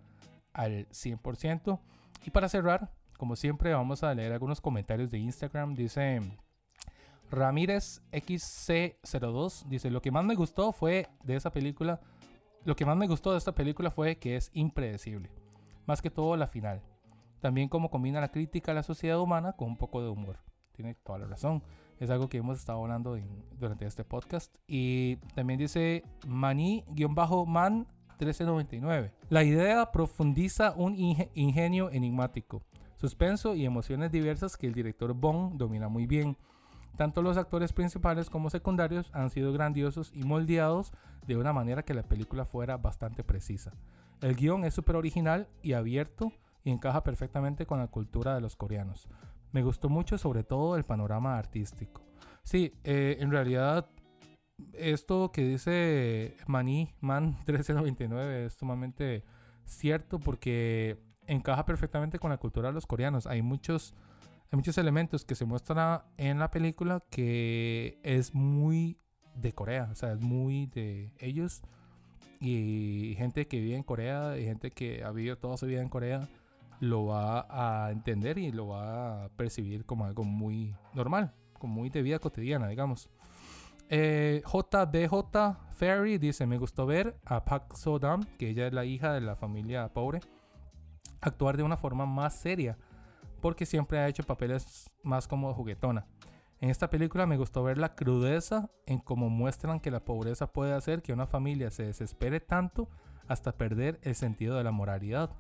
al 0.53 0.89
100%. 0.89 1.79
Y 2.25 2.31
para 2.31 2.49
cerrar, 2.49 2.91
como 3.17 3.37
siempre, 3.37 3.73
vamos 3.73 4.03
a 4.03 4.15
leer 4.15 4.33
algunos 4.33 4.61
comentarios 4.61 5.11
de 5.11 5.19
Instagram. 5.19 5.75
Dice 5.75 6.21
Ramírez 7.31 8.03
XC02. 8.13 9.67
Dice, 9.67 9.91
lo 9.91 10.03
que 10.03 10.11
más 10.11 10.25
me 10.25 10.35
gustó 10.35 10.73
fue 10.73 11.09
de 11.23 11.37
esa 11.37 11.53
película. 11.53 12.01
Lo 12.65 12.77
que 12.77 12.85
más 12.85 12.97
me 12.97 13.07
gustó 13.07 13.33
de 13.33 13.39
esta 13.39 13.55
película 13.55 13.91
fue 13.91 14.17
que 14.17 14.37
es 14.37 14.51
impredecible. 14.53 15.31
Más 15.87 16.03
que 16.03 16.11
todo 16.11 16.37
la 16.37 16.47
final. 16.47 16.83
También 17.41 17.69
como 17.69 17.91
combina 17.91 18.21
la 18.21 18.31
crítica 18.31 18.73
a 18.73 18.75
la 18.75 18.83
sociedad 18.83 19.19
humana 19.21 19.55
con 19.55 19.69
un 19.69 19.77
poco 19.77 20.03
de 20.03 20.09
humor. 20.09 20.39
Tiene 20.73 20.95
toda 20.95 21.19
la 21.21 21.27
razón. 21.27 21.63
Es 22.01 22.09
algo 22.09 22.31
que 22.31 22.39
hemos 22.39 22.59
estado 22.59 22.81
hablando 22.81 23.19
durante 23.59 23.85
este 23.85 24.05
podcast. 24.05 24.57
Y 24.67 25.17
también 25.35 25.59
dice 25.59 26.03
Mani-Man 26.27 27.87
1399. 28.19 29.13
La 29.29 29.45
idea 29.45 29.93
profundiza 29.93 30.73
un 30.77 30.97
ingenio 31.35 31.91
enigmático, 31.91 32.63
suspenso 32.97 33.55
y 33.55 33.67
emociones 33.67 34.11
diversas 34.11 34.57
que 34.57 34.67
el 34.67 34.73
director 34.73 35.13
Bong 35.13 35.59
domina 35.59 35.89
muy 35.89 36.07
bien. 36.07 36.39
Tanto 36.97 37.21
los 37.21 37.37
actores 37.37 37.75
principales 37.75 38.31
como 38.31 38.49
secundarios 38.49 39.11
han 39.13 39.29
sido 39.29 39.53
grandiosos 39.53 40.11
y 40.15 40.23
moldeados 40.23 40.93
de 41.27 41.37
una 41.37 41.53
manera 41.53 41.83
que 41.83 41.95
la 41.95 42.03
película 42.03 42.47
fuera 42.47 42.79
bastante 42.79 43.25
precisa. 43.25 43.73
El 44.23 44.37
guion 44.37 44.65
es 44.65 44.73
súper 44.73 44.97
original 44.97 45.49
y 45.63 45.75
abierto 45.75 46.33
y 46.65 46.71
encaja 46.71 47.03
perfectamente 47.03 47.67
con 47.67 47.79
la 47.79 47.89
cultura 47.89 48.35
de 48.35 48.41
los 48.41 48.57
coreanos. 48.57 49.09
Me 49.53 49.63
gustó 49.63 49.89
mucho 49.89 50.19
sobre 50.19 50.45
todo 50.45 50.77
el 50.77 50.85
panorama 50.85 51.39
artístico. 51.39 52.03
Sí, 52.43 52.73
eh, 52.85 53.17
en 53.21 53.31
realidad 53.31 53.89
esto 54.75 55.33
que 55.33 55.43
dice 55.43 56.37
Mani 56.47 56.95
Man 57.01 57.37
1399 57.47 58.47
es 58.47 58.55
sumamente 58.55 59.25
cierto 59.65 60.19
porque 60.19 60.99
encaja 61.27 61.65
perfectamente 61.65 62.19
con 62.19 62.31
la 62.31 62.39
cultura 62.39 62.69
de 62.69 62.75
los 62.75 62.87
coreanos. 62.87 63.27
Hay 63.27 63.43
muchos, 63.43 63.95
hay 64.51 64.57
muchos 64.57 64.79
elementos 64.79 65.25
que 65.25 65.35
se 65.35 65.45
muestran 65.45 66.03
en 66.17 66.39
la 66.39 66.51
película 66.51 67.03
que 67.11 67.99
es 68.03 68.35
muy 68.35 68.99
de 69.35 69.53
Corea, 69.53 69.89
o 69.93 69.95
sea, 69.95 70.13
es 70.13 70.21
muy 70.21 70.67
de 70.67 71.13
ellos 71.19 71.63
y 72.41 73.15
gente 73.17 73.47
que 73.47 73.61
vive 73.61 73.77
en 73.77 73.83
Corea 73.83 74.39
y 74.39 74.45
gente 74.45 74.71
que 74.71 75.05
ha 75.05 75.11
vivido 75.11 75.37
toda 75.37 75.57
su 75.57 75.67
vida 75.67 75.83
en 75.83 75.89
Corea 75.89 76.29
lo 76.81 77.07
va 77.07 77.47
a 77.49 77.91
entender 77.93 78.39
y 78.39 78.53
lo 78.53 78.69
va 78.69 79.25
a 79.25 79.29
percibir 79.31 79.85
como 79.85 80.07
algo 80.07 80.25
muy 80.25 80.75
normal, 80.95 81.33
como 81.59 81.75
muy 81.75 81.91
de 81.91 82.03
vida 82.03 82.19
cotidiana, 82.19 82.69
digamos. 82.69 83.11
Eh, 83.91 84.43
JBJ 84.47 85.57
Ferry 85.77 86.19
dice, 86.19 86.47
me 86.47 86.59
gustó 86.59 86.87
ver 86.87 87.19
a 87.25 87.45
Pak 87.45 87.75
Sodam, 87.75 88.23
que 88.39 88.49
ella 88.49 88.67
es 88.67 88.73
la 88.73 88.85
hija 88.85 89.13
de 89.13 89.21
la 89.21 89.37
familia 89.37 89.93
pobre, 89.93 90.21
actuar 91.21 91.57
de 91.57 91.63
una 91.63 91.77
forma 91.77 92.07
más 92.07 92.35
seria, 92.35 92.79
porque 93.41 93.67
siempre 93.67 93.99
ha 93.99 94.09
hecho 94.09 94.23
papeles 94.23 94.91
más 95.03 95.29
como 95.29 95.53
juguetona. 95.55 96.07
En 96.61 96.71
esta 96.71 96.91
película 96.91 97.27
me 97.27 97.39
gustó 97.39 97.63
ver 97.63 97.79
la 97.79 97.95
crudeza 97.95 98.71
en 98.87 98.99
cómo 98.99 99.29
muestran 99.31 99.81
que 99.81 99.91
la 99.91 100.05
pobreza 100.05 100.53
puede 100.53 100.75
hacer 100.75 101.03
que 101.03 101.13
una 101.13 101.27
familia 101.27 101.71
se 101.71 101.85
desespere 101.85 102.41
tanto 102.41 102.89
hasta 103.29 103.53
perder 103.53 103.99
el 104.03 104.15
sentido 104.15 104.57
de 104.57 104.65
la 104.65 104.71
moralidad, 104.71 105.31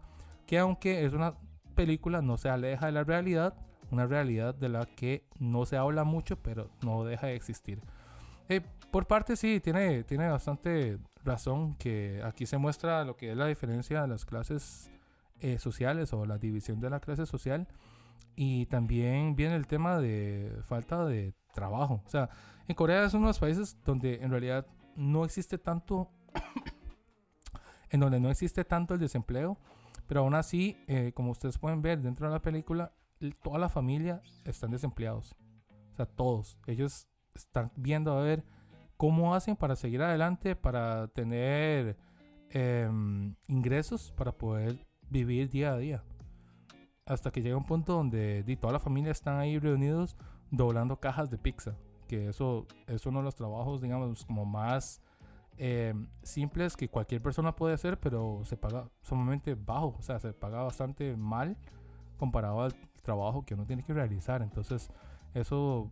que 0.50 0.58
aunque 0.58 1.04
es 1.04 1.12
una 1.12 1.34
película 1.76 2.22
no 2.22 2.36
se 2.36 2.48
aleja 2.48 2.86
de 2.86 2.90
la 2.90 3.04
realidad, 3.04 3.54
una 3.92 4.08
realidad 4.08 4.52
de 4.52 4.68
la 4.68 4.84
que 4.84 5.24
no 5.38 5.64
se 5.64 5.76
habla 5.76 6.02
mucho, 6.02 6.42
pero 6.42 6.72
no 6.82 7.04
deja 7.04 7.28
de 7.28 7.36
existir. 7.36 7.80
Eh, 8.48 8.60
por 8.90 9.06
parte 9.06 9.36
sí, 9.36 9.60
tiene, 9.60 10.02
tiene 10.02 10.28
bastante 10.28 10.98
razón 11.22 11.76
que 11.76 12.20
aquí 12.24 12.46
se 12.46 12.58
muestra 12.58 13.04
lo 13.04 13.16
que 13.16 13.30
es 13.30 13.36
la 13.36 13.46
diferencia 13.46 14.02
de 14.02 14.08
las 14.08 14.24
clases 14.24 14.90
eh, 15.38 15.60
sociales 15.60 16.12
o 16.12 16.26
la 16.26 16.36
división 16.36 16.80
de 16.80 16.90
la 16.90 16.98
clase 16.98 17.26
social. 17.26 17.68
Y 18.34 18.66
también 18.66 19.36
viene 19.36 19.54
el 19.54 19.68
tema 19.68 20.00
de 20.00 20.52
falta 20.62 21.04
de 21.04 21.32
trabajo. 21.54 22.02
O 22.04 22.10
sea, 22.10 22.28
en 22.66 22.74
Corea 22.74 23.04
es 23.04 23.14
uno 23.14 23.26
de 23.26 23.30
los 23.30 23.38
países 23.38 23.76
donde 23.84 24.16
en 24.16 24.32
realidad 24.32 24.66
no 24.96 25.24
existe 25.24 25.58
tanto, 25.58 26.10
en 27.90 28.00
donde 28.00 28.18
no 28.18 28.32
existe 28.32 28.64
tanto 28.64 28.94
el 28.94 29.00
desempleo, 29.00 29.56
pero 30.10 30.22
aún 30.22 30.34
así, 30.34 30.76
eh, 30.88 31.12
como 31.14 31.30
ustedes 31.30 31.56
pueden 31.56 31.82
ver 31.82 32.02
dentro 32.02 32.26
de 32.26 32.32
la 32.32 32.42
película, 32.42 32.92
toda 33.44 33.60
la 33.60 33.68
familia 33.68 34.20
están 34.44 34.72
desempleados. 34.72 35.36
O 35.92 35.94
sea, 35.94 36.04
todos. 36.04 36.58
Ellos 36.66 37.06
están 37.32 37.70
viendo 37.76 38.12
a 38.12 38.20
ver 38.20 38.42
cómo 38.96 39.36
hacen 39.36 39.54
para 39.54 39.76
seguir 39.76 40.02
adelante, 40.02 40.56
para 40.56 41.06
tener 41.06 41.96
em, 42.48 43.36
ingresos, 43.46 44.12
para 44.16 44.32
poder 44.32 44.84
vivir 45.08 45.48
día 45.48 45.74
a 45.74 45.78
día. 45.78 46.02
Hasta 47.06 47.30
que 47.30 47.40
llega 47.40 47.56
un 47.56 47.64
punto 47.64 47.92
donde 47.92 48.42
toda 48.60 48.72
la 48.72 48.80
familia 48.80 49.12
están 49.12 49.38
ahí 49.38 49.60
reunidos 49.60 50.16
doblando 50.50 50.98
cajas 50.98 51.30
de 51.30 51.38
pizza. 51.38 51.76
Que 52.08 52.30
eso 52.30 52.66
es 52.88 53.06
uno 53.06 53.20
de 53.20 53.26
los 53.26 53.36
trabajos, 53.36 53.80
digamos, 53.80 54.24
como 54.24 54.44
más 54.44 55.00
em, 55.62 56.08
simples 56.22 56.74
que 56.74 56.88
cualquier 56.88 57.20
persona 57.20 57.54
puede 57.54 57.74
hacer, 57.74 58.00
pero 58.00 58.40
se 58.44 58.56
paga 58.56 58.88
sumamente 59.02 59.54
bajo. 59.54 59.94
O 59.98 60.02
sea, 60.02 60.18
se 60.18 60.32
paga 60.32 60.62
bastante 60.62 61.16
mal 61.16 61.58
comparado 62.16 62.62
al 62.62 62.74
trabajo 63.02 63.44
que 63.44 63.52
uno 63.52 63.66
tiene 63.66 63.82
que 63.82 63.92
realizar. 63.92 64.40
Entonces, 64.40 64.90
eso 65.34 65.90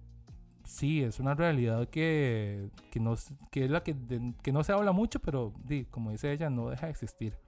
sí, 0.64 1.02
es 1.02 1.20
una 1.20 1.35
realidad 1.35 1.87
que, 1.88 2.70
que, 2.90 2.98
no, 2.98 3.14
que 3.50 3.66
es 3.66 3.70
la 3.70 3.83
que, 3.83 3.94
que, 4.42 4.52
no 4.52 4.64
se 4.64 4.72
habla 4.72 4.92
mucho, 4.92 5.20
pero 5.20 5.52
como 5.90 6.12
dice 6.12 6.33
ella, 6.33 6.48
no 6.48 6.70
deja 6.70 6.87
de 6.87 6.92
existir. 6.92 7.38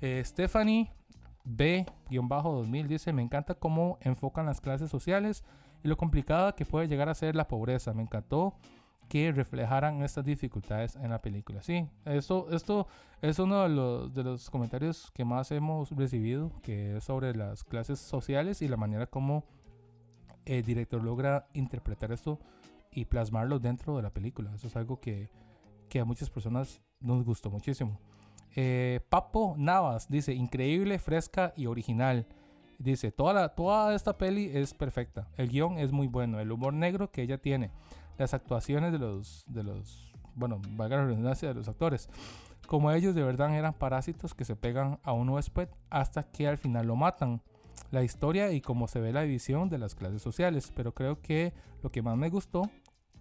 Eh, 0.00 0.22
Stephanie 0.24 0.90
B-2000 1.44 2.86
dice, 2.88 3.12
me 3.12 3.22
encanta 3.22 3.54
cómo 3.54 3.98
enfocan 4.00 4.46
las 4.46 4.60
clases 4.60 4.90
sociales 4.90 5.44
y 5.84 5.88
lo 5.88 5.96
complicada 5.96 6.56
que 6.56 6.64
puede 6.64 6.88
llegar 6.88 7.08
a 7.08 7.14
ser 7.14 7.36
la 7.36 7.46
pobreza. 7.46 7.94
Me 7.94 8.02
encantó 8.02 8.56
que 9.14 9.30
reflejaran 9.30 10.02
estas 10.02 10.24
dificultades 10.24 10.96
en 10.96 11.08
la 11.08 11.22
película. 11.22 11.62
Sí, 11.62 11.88
esto, 12.04 12.48
esto 12.50 12.88
es 13.22 13.38
uno 13.38 13.62
de 13.62 13.68
los, 13.68 14.12
de 14.12 14.24
los 14.24 14.50
comentarios 14.50 15.12
que 15.14 15.24
más 15.24 15.52
hemos 15.52 15.92
recibido, 15.92 16.50
que 16.64 16.96
es 16.96 17.04
sobre 17.04 17.32
las 17.32 17.62
clases 17.62 18.00
sociales 18.00 18.60
y 18.60 18.66
la 18.66 18.76
manera 18.76 19.06
como 19.06 19.44
el 20.44 20.64
director 20.64 21.00
logra 21.00 21.46
interpretar 21.52 22.10
esto 22.10 22.40
y 22.90 23.04
plasmarlo 23.04 23.60
dentro 23.60 23.94
de 23.94 24.02
la 24.02 24.10
película. 24.10 24.52
Eso 24.52 24.66
es 24.66 24.74
algo 24.74 24.98
que, 24.98 25.30
que 25.88 26.00
a 26.00 26.04
muchas 26.04 26.28
personas 26.28 26.82
nos 26.98 27.24
gustó 27.24 27.52
muchísimo. 27.52 28.00
Eh, 28.56 28.98
Papo 29.10 29.54
Navas 29.56 30.08
dice, 30.08 30.34
increíble, 30.34 30.98
fresca 30.98 31.52
y 31.56 31.66
original. 31.66 32.26
Dice, 32.80 33.12
toda, 33.12 33.32
la, 33.32 33.48
toda 33.50 33.94
esta 33.94 34.18
peli 34.18 34.50
es 34.52 34.74
perfecta. 34.74 35.28
El 35.36 35.50
guion 35.50 35.78
es 35.78 35.92
muy 35.92 36.08
bueno. 36.08 36.40
El 36.40 36.50
humor 36.50 36.74
negro 36.74 37.12
que 37.12 37.22
ella 37.22 37.38
tiene. 37.38 37.70
Las 38.18 38.34
actuaciones 38.34 38.92
de 38.92 38.98
los, 38.98 39.44
de 39.48 39.62
los 39.62 40.12
bueno, 40.34 40.60
valga 40.70 40.96
la 40.96 41.04
redundancia 41.06 41.48
de 41.48 41.54
los 41.54 41.68
actores. 41.68 42.08
Como 42.66 42.90
ellos 42.90 43.14
de 43.14 43.22
verdad 43.22 43.54
eran 43.54 43.74
parásitos 43.74 44.34
que 44.34 44.44
se 44.44 44.56
pegan 44.56 44.98
a 45.02 45.12
un 45.12 45.28
huésped 45.28 45.68
hasta 45.90 46.24
que 46.24 46.48
al 46.48 46.58
final 46.58 46.86
lo 46.86 46.96
matan 46.96 47.42
la 47.90 48.02
historia 48.02 48.52
y 48.52 48.60
cómo 48.60 48.88
se 48.88 49.00
ve 49.00 49.12
la 49.12 49.22
división 49.22 49.68
de 49.68 49.78
las 49.78 49.94
clases 49.94 50.22
sociales, 50.22 50.72
pero 50.74 50.94
creo 50.94 51.20
que 51.20 51.52
lo 51.82 51.90
que 51.90 52.02
más 52.02 52.16
me 52.16 52.30
gustó 52.30 52.62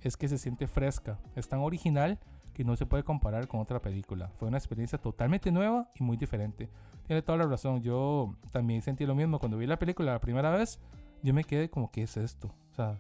es 0.01 0.17
que 0.17 0.27
se 0.27 0.38
siente 0.38 0.67
fresca, 0.67 1.19
es 1.36 1.47
tan 1.47 1.60
original 1.60 2.19
que 2.53 2.63
no 2.63 2.75
se 2.75 2.86
puede 2.86 3.03
comparar 3.03 3.47
con 3.47 3.60
otra 3.62 3.82
película. 3.82 4.29
Fue 4.36 4.47
una 4.47 4.58
experiencia 4.58 4.99
totalmente 4.99 5.51
nueva 5.51 5.89
y 5.95 6.03
muy 6.03 6.17
diferente. 6.17 6.69
Tiene 7.08 7.21
toda 7.21 7.39
la 7.39 7.47
razón, 7.47 7.82
yo 7.82 8.36
también 8.51 8.82
sentí 8.82 9.06
lo 9.06 9.15
mismo 9.15 9.39
cuando 9.39 9.58
vi 9.58 9.65
la 9.65 9.79
película 9.79 10.13
la 10.13 10.19
primera 10.19 10.51
vez, 10.51 10.79
yo 11.23 11.34
me 11.34 11.43
quedé 11.43 11.69
como, 11.69 11.89
¿qué 11.91 12.03
es 12.03 12.15
esto? 12.15 12.53
O 12.71 12.75
sea, 12.75 12.99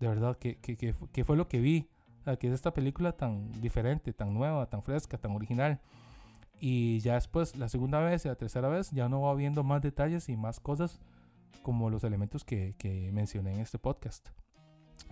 de 0.00 0.08
verdad, 0.08 0.36
¿qué, 0.38 0.56
qué, 0.58 1.24
fue 1.24 1.36
lo 1.36 1.48
que 1.48 1.60
vi? 1.60 1.88
O 2.26 2.36
¿qué 2.38 2.48
es 2.48 2.54
esta 2.54 2.72
película 2.72 3.12
tan 3.12 3.52
diferente, 3.60 4.12
tan 4.12 4.34
nueva, 4.34 4.66
tan 4.66 4.82
fresca, 4.82 5.18
tan 5.18 5.32
original? 5.32 5.80
Y 6.60 7.00
ya 7.00 7.14
después, 7.14 7.56
la 7.56 7.68
segunda 7.68 8.00
vez 8.00 8.24
y 8.24 8.28
la 8.28 8.36
tercera 8.36 8.68
vez, 8.68 8.90
ya 8.90 9.08
no 9.08 9.22
va 9.22 9.34
viendo 9.34 9.62
más 9.64 9.82
detalles 9.82 10.28
y 10.28 10.36
más 10.36 10.60
cosas 10.60 11.00
como 11.62 11.90
los 11.90 12.04
elementos 12.04 12.44
que, 12.44 12.74
que 12.78 13.10
mencioné 13.12 13.52
en 13.52 13.60
este 13.60 13.78
podcast. 13.78 14.28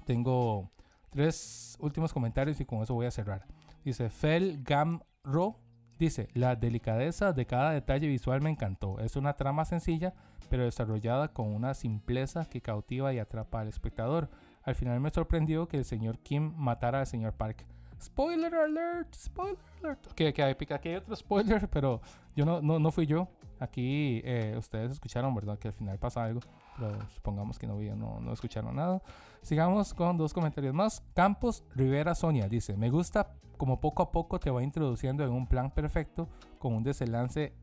Tengo 0.05 0.71
tres 1.11 1.77
últimos 1.81 2.13
comentarios 2.13 2.61
y 2.61 2.65
con 2.65 2.83
eso 2.83 2.95
voy 2.95 3.07
a 3.07 3.11
cerrar. 3.11 3.47
Dice 3.85 4.11
Fel 4.11 4.63
Gamro. 4.63 5.59
Dice, 5.99 6.29
la 6.35 6.57
delicadeza 6.57 7.33
de 7.33 7.47
cada 7.47 7.71
detalle 7.71 8.09
visual 8.09 8.41
me 8.41 8.51
encantó. 8.51 8.99
Es 8.99 9.15
una 9.15 9.35
trama 9.35 9.65
sencilla, 9.65 10.15
pero 10.51 10.65
desarrollada 10.65 11.29
con 11.29 11.55
una 11.55 11.75
simpleza 11.75 12.45
que 12.47 12.61
cautiva 12.61 13.13
y 13.13 13.19
atrapa 13.19 13.61
al 13.61 13.69
espectador. 13.69 14.29
Al 14.65 14.75
final 14.75 15.01
me 15.01 15.11
sorprendió 15.11 15.69
que 15.69 15.79
el 15.79 15.85
señor 15.85 16.19
Kim 16.19 16.55
matara 16.57 17.01
al 17.01 17.07
señor 17.07 17.35
Park. 17.35 17.67
Spoiler 18.01 18.53
alert, 18.55 19.15
spoiler 19.15 19.59
alert. 19.81 20.07
Ok, 20.09 20.21
ok, 20.31 20.73
aquí 20.73 20.89
hay 20.89 20.97
otro 20.97 21.15
spoiler, 21.15 21.69
pero 21.71 22.01
yo 22.35 22.45
no, 22.45 22.61
no, 22.61 22.79
no 22.79 22.91
fui 22.91 23.07
yo. 23.07 23.29
Aquí 23.61 24.21
eh, 24.25 24.57
ustedes 24.59 24.91
escucharon, 24.91 25.33
¿verdad? 25.37 25.57
Que 25.57 25.69
al 25.69 25.75
final 25.75 25.99
pasa 25.99 26.25
algo. 26.25 26.41
Pero 26.77 26.99
supongamos 27.11 27.59
que 27.61 27.67
no, 27.69 27.79
no, 27.95 28.21
no 28.21 28.33
escucharon 28.33 28.75
nada. 28.75 29.01
Sigamos 29.43 29.95
con 29.95 30.17
dos 30.17 30.35
comentarios 30.35 30.75
más. 30.75 31.01
Campos 31.15 31.63
Rivera 31.77 32.17
Sonia 32.17 32.49
dice: 32.49 32.77
Me 32.77 32.91
gusta 32.91 33.37
como 33.57 33.81
poco 33.81 34.03
a 34.03 34.11
poco 34.11 34.41
te 34.41 34.51
va 34.51 34.65
introduciendo 34.65 35.23
en 35.23 35.31
un 35.31 35.47
plan 35.47 35.71
perfecto 35.71 36.29
con 36.59 36.73
un 36.73 36.83
desenlace, 36.83 37.55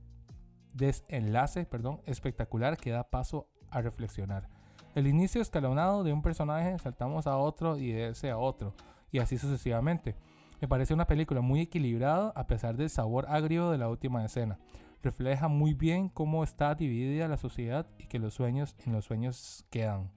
desenlace 0.73 1.65
perdón, 1.65 1.99
espectacular 2.05 2.77
que 2.77 2.91
da 2.91 3.09
paso 3.09 3.49
a 3.69 3.81
reflexionar. 3.81 4.47
El 4.95 5.07
inicio 5.07 5.41
escalonado 5.41 6.03
de 6.03 6.13
un 6.13 6.21
personaje, 6.21 6.77
saltamos 6.79 7.27
a 7.27 7.37
otro 7.37 7.77
y 7.77 7.91
de 7.91 8.09
ese 8.09 8.31
a 8.31 8.37
otro, 8.37 8.73
y 9.11 9.19
así 9.19 9.37
sucesivamente. 9.37 10.15
Me 10.61 10.67
parece 10.67 10.93
una 10.93 11.07
película 11.07 11.41
muy 11.41 11.61
equilibrada 11.61 12.33
a 12.35 12.47
pesar 12.47 12.75
del 12.75 12.89
sabor 12.89 13.25
agrio 13.29 13.71
de 13.71 13.77
la 13.77 13.87
última 13.87 14.25
escena. 14.25 14.59
Refleja 15.01 15.47
muy 15.47 15.73
bien 15.73 16.09
cómo 16.09 16.43
está 16.43 16.75
dividida 16.75 17.29
la 17.29 17.37
sociedad 17.37 17.87
y 17.97 18.07
que 18.07 18.19
los 18.19 18.33
sueños 18.33 18.75
en 18.85 18.91
los 18.91 19.05
sueños 19.05 19.65
quedan. 19.69 20.11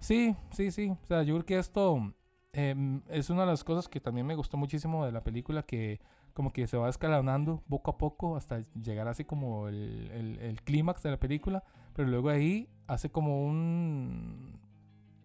Sí, 0.00 0.36
sí, 0.50 0.70
sí. 0.70 0.90
O 0.90 1.06
sea, 1.06 1.22
yo 1.22 1.34
creo 1.34 1.46
que 1.46 1.58
esto 1.58 2.12
em, 2.52 3.00
es 3.08 3.30
una 3.30 3.42
de 3.42 3.46
las 3.46 3.64
cosas 3.64 3.88
que 3.88 4.00
también 4.00 4.26
me 4.26 4.34
gustó 4.34 4.58
muchísimo 4.58 5.06
de 5.06 5.12
la 5.12 5.24
película, 5.24 5.62
que 5.62 6.00
como 6.34 6.52
que 6.52 6.66
se 6.66 6.76
va 6.76 6.88
escalonando 6.88 7.62
poco 7.68 7.92
a 7.92 7.98
poco 7.98 8.36
hasta 8.36 8.60
llegar 8.74 9.08
así 9.08 9.24
como 9.24 9.68
el, 9.68 10.10
el, 10.12 10.38
el 10.40 10.62
clímax 10.62 11.02
de 11.02 11.10
la 11.12 11.18
película, 11.18 11.64
pero 11.94 12.08
luego 12.08 12.28
ahí 12.28 12.68
hace 12.86 13.08
como 13.10 13.44
un, 13.44 14.60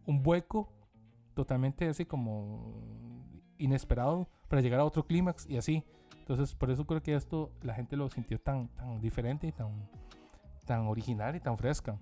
un 0.06 0.22
hueco 0.26 0.72
totalmente 1.34 1.88
así 1.88 2.06
como 2.06 2.74
inesperado 3.58 4.30
para 4.48 4.62
llegar 4.62 4.80
a 4.80 4.86
otro 4.86 5.06
clímax 5.06 5.46
y 5.50 5.58
así. 5.58 5.84
Entonces, 6.20 6.54
por 6.54 6.70
eso 6.70 6.86
creo 6.86 7.02
que 7.02 7.16
esto 7.16 7.52
la 7.62 7.74
gente 7.74 7.96
lo 7.96 8.10
sintió 8.10 8.40
tan, 8.40 8.68
tan 8.70 9.02
diferente 9.02 9.48
y 9.48 9.52
tan, 9.52 9.90
tan 10.66 10.88
original 10.88 11.36
y 11.36 11.40
tan 11.40 11.58
fresca. 11.58 11.98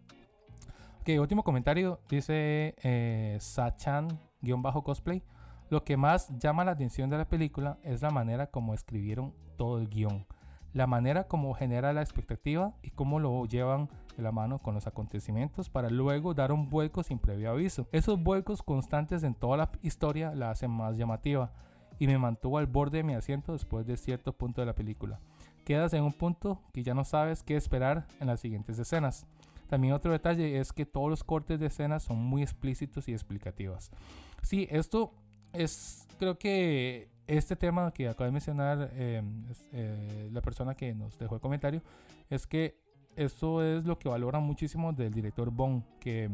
Ok, 0.99 1.09
último 1.19 1.43
comentario. 1.43 2.01
Dice 2.09 2.75
eh, 2.83 3.37
Sachan-cosplay. 3.39 5.23
Lo 5.69 5.83
que 5.83 5.97
más 5.97 6.29
llama 6.39 6.63
la 6.63 6.71
atención 6.71 7.09
de 7.09 7.17
la 7.17 7.27
película 7.27 7.77
es 7.83 8.01
la 8.01 8.09
manera 8.09 8.47
como 8.47 8.73
escribieron 8.73 9.33
todo 9.57 9.79
el 9.79 9.89
guion. 9.89 10.25
La 10.73 10.87
manera 10.87 11.27
como 11.27 11.53
genera 11.53 11.91
la 11.91 12.01
expectativa 12.01 12.73
y 12.81 12.91
cómo 12.91 13.19
lo 13.19 13.45
llevan 13.45 13.89
de 14.15 14.23
la 14.23 14.31
mano 14.31 14.59
con 14.59 14.75
los 14.75 14.87
acontecimientos 14.87 15.69
para 15.69 15.89
luego 15.89 16.33
dar 16.33 16.53
un 16.53 16.69
vuelco 16.69 17.03
sin 17.03 17.19
previo 17.19 17.51
aviso. 17.51 17.87
Esos 17.91 18.21
vuelcos 18.21 18.63
constantes 18.63 19.23
en 19.23 19.35
toda 19.35 19.57
la 19.57 19.71
historia 19.81 20.33
la 20.33 20.51
hacen 20.51 20.71
más 20.71 20.97
llamativa 20.97 21.51
y 21.99 22.07
me 22.07 22.17
mantuvo 22.17 22.59
al 22.59 22.67
borde 22.67 22.99
de 22.99 23.03
mi 23.03 23.15
asiento 23.15 23.51
después 23.51 23.85
de 23.85 23.97
cierto 23.97 24.33
punto 24.33 24.61
de 24.61 24.67
la 24.67 24.75
película. 24.75 25.19
Quedas 25.65 25.93
en 25.93 26.03
un 26.03 26.13
punto 26.13 26.61
que 26.71 26.83
ya 26.83 26.93
no 26.93 27.03
sabes 27.03 27.43
qué 27.43 27.57
esperar 27.57 28.07
en 28.21 28.27
las 28.27 28.39
siguientes 28.39 28.79
escenas. 28.79 29.25
También 29.67 29.93
otro 29.93 30.13
detalle 30.13 30.59
es 30.59 30.71
que 30.71 30.85
todos 30.85 31.09
los 31.09 31.25
cortes 31.25 31.59
de 31.59 31.65
escenas 31.65 32.03
son 32.03 32.17
muy 32.17 32.41
explícitos 32.41 33.09
y 33.09 33.11
explicativos. 33.11 33.91
Sí, 34.41 34.67
esto 34.71 35.11
es, 35.53 36.07
creo 36.17 36.37
que 36.37 37.09
este 37.27 37.55
tema 37.55 37.91
que 37.91 38.07
acaba 38.07 38.25
de 38.25 38.31
mencionar 38.31 38.89
eh, 38.93 39.21
eh, 39.73 40.29
la 40.31 40.41
persona 40.41 40.75
que 40.75 40.93
nos 40.93 41.17
dejó 41.17 41.35
el 41.35 41.41
comentario, 41.41 41.81
es 42.29 42.47
que 42.47 42.79
eso 43.15 43.63
es 43.63 43.85
lo 43.85 43.97
que 43.99 44.09
valora 44.09 44.39
muchísimo 44.39 44.93
del 44.93 45.13
director 45.13 45.51
Bond, 45.51 45.83
que, 45.99 46.29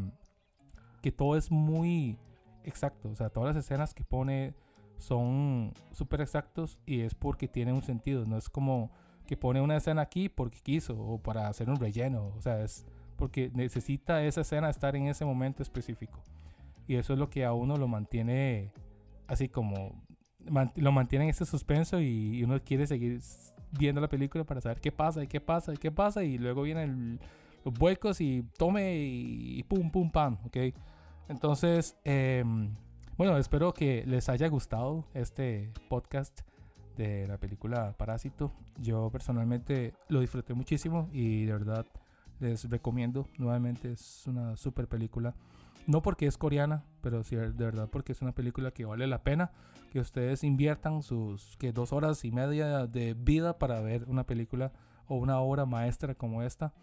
que 1.01 1.11
todo 1.11 1.35
es 1.35 1.49
muy 1.49 2.17
exacto, 2.63 3.09
o 3.09 3.15
sea, 3.15 3.29
todas 3.29 3.55
las 3.55 3.65
escenas 3.65 3.93
que 3.93 4.03
pone 4.03 4.53
son 4.97 5.73
súper 5.91 6.21
exactos 6.21 6.79
y 6.85 7.01
es 7.01 7.15
porque 7.15 7.47
tiene 7.47 7.73
un 7.73 7.81
sentido, 7.81 8.25
no 8.25 8.37
es 8.37 8.49
como 8.49 8.91
que 9.25 9.37
pone 9.37 9.61
una 9.61 9.77
escena 9.77 10.01
aquí 10.01 10.29
porque 10.29 10.59
quiso 10.61 10.99
o 10.99 11.17
para 11.17 11.47
hacer 11.47 11.69
un 11.69 11.77
relleno, 11.77 12.33
o 12.37 12.41
sea, 12.41 12.61
es 12.61 12.85
porque 13.15 13.51
necesita 13.53 14.23
esa 14.23 14.41
escena 14.41 14.69
estar 14.69 14.95
en 14.95 15.07
ese 15.07 15.25
momento 15.25 15.63
específico. 15.63 16.19
Y 16.87 16.95
eso 16.95 17.13
es 17.13 17.19
lo 17.19 17.29
que 17.29 17.45
a 17.45 17.53
uno 17.53 17.77
lo 17.77 17.87
mantiene 17.87 18.71
así 19.33 19.49
como 19.49 20.03
lo 20.75 20.91
mantiene 20.91 21.25
en 21.25 21.31
ese 21.31 21.45
suspenso 21.45 21.99
y, 21.99 22.43
uno 22.43 22.61
quiere 22.63 22.87
seguir 22.87 23.19
viendo 23.71 24.01
la 24.01 24.07
película 24.07 24.43
para 24.43 24.61
saber 24.61 24.81
qué 24.81 24.91
pasa 24.91 25.23
y 25.23 25.27
qué 25.27 25.39
pasa 25.41 25.73
y 25.73 25.77
qué 25.77 25.91
pasa 25.91 26.23
y 26.23 26.37
luego 26.37 26.63
vienen 26.63 27.19
los 27.63 27.73
huecos 27.79 28.21
y 28.21 28.43
tome 28.57 28.97
y, 28.97 29.63
pum 29.63 29.89
pum 29.89 30.11
pam, 30.11 30.37
¿ok? 30.45 30.57
Entonces, 31.29 31.97
em, 32.03 32.73
bueno, 33.17 33.37
espero 33.37 33.73
que 33.73 34.03
les 34.05 34.27
haya 34.29 34.47
gustado 34.47 35.05
este 35.13 35.71
podcast 35.87 36.41
de 36.97 37.27
la 37.27 37.37
película 37.37 37.95
Parásito. 37.97 38.51
Yo 38.77 39.09
personalmente 39.09 39.93
lo 40.09 40.19
disfruté 40.19 40.53
muchísimo 40.53 41.09
y 41.11 41.45
de 41.45 41.53
verdad 41.53 41.85
les 42.39 42.69
recomiendo 42.69 43.27
nuevamente. 43.37 43.91
Es 43.91 44.27
una 44.27 44.57
super 44.57 44.87
película. 44.87 45.33
No 45.87 46.01
porque 46.01 46.27
es 46.27 46.37
coreana, 46.37 46.83
pero 47.03 47.23
sí 47.23 47.35
de 47.35 47.51
verdad 47.51 47.89
porque 47.91 48.13
es 48.13 48.21
una 48.21 48.31
película 48.31 48.71
que 48.71 48.85
vale 48.85 49.05
la 49.05 49.21
pena 49.21 49.51
que 49.91 49.99
ustedes 49.99 50.43
inviertan 50.43 51.03
sus 51.03 51.57
que 51.57 51.73
dos 51.73 51.93
horas 51.93 52.25
y 52.25 52.31
media 52.31 52.87
de 52.87 53.13
vida 53.13 53.59
para 53.59 53.81
ver 53.81 54.05
una 54.07 54.25
película 54.25 54.71
o 55.07 55.17
una 55.17 55.39
obra 55.39 55.65
maestra 55.67 56.15
como 56.15 56.41
esta. 56.41 56.73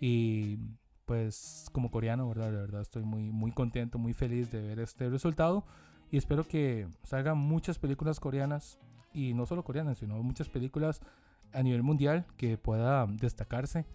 Y 0.00 0.58
pues 1.06 1.68
como 1.72 1.90
coreano, 1.90 2.28
¿verdad? 2.28 2.50
De 2.50 2.58
verdad 2.58 2.82
estoy 2.82 3.04
muy, 3.04 3.30
muy 3.30 3.52
contento, 3.52 3.98
muy 3.98 4.12
feliz 4.12 4.50
de 4.50 4.60
ver 4.60 4.80
este 4.80 5.08
resultado. 5.08 5.64
Y 6.10 6.16
espero 6.16 6.46
que 6.46 6.88
salgan 7.04 7.38
muchas 7.38 7.78
películas 7.78 8.20
coreanas, 8.20 8.78
y 9.12 9.34
no 9.34 9.46
solo 9.46 9.64
coreanas, 9.64 9.98
sino 9.98 10.22
muchas 10.22 10.48
películas 10.48 11.00
a 11.52 11.62
nivel 11.62 11.82
mundial 11.82 12.26
que 12.36 12.58
pueda 12.58 13.06
destacarse 13.06 13.86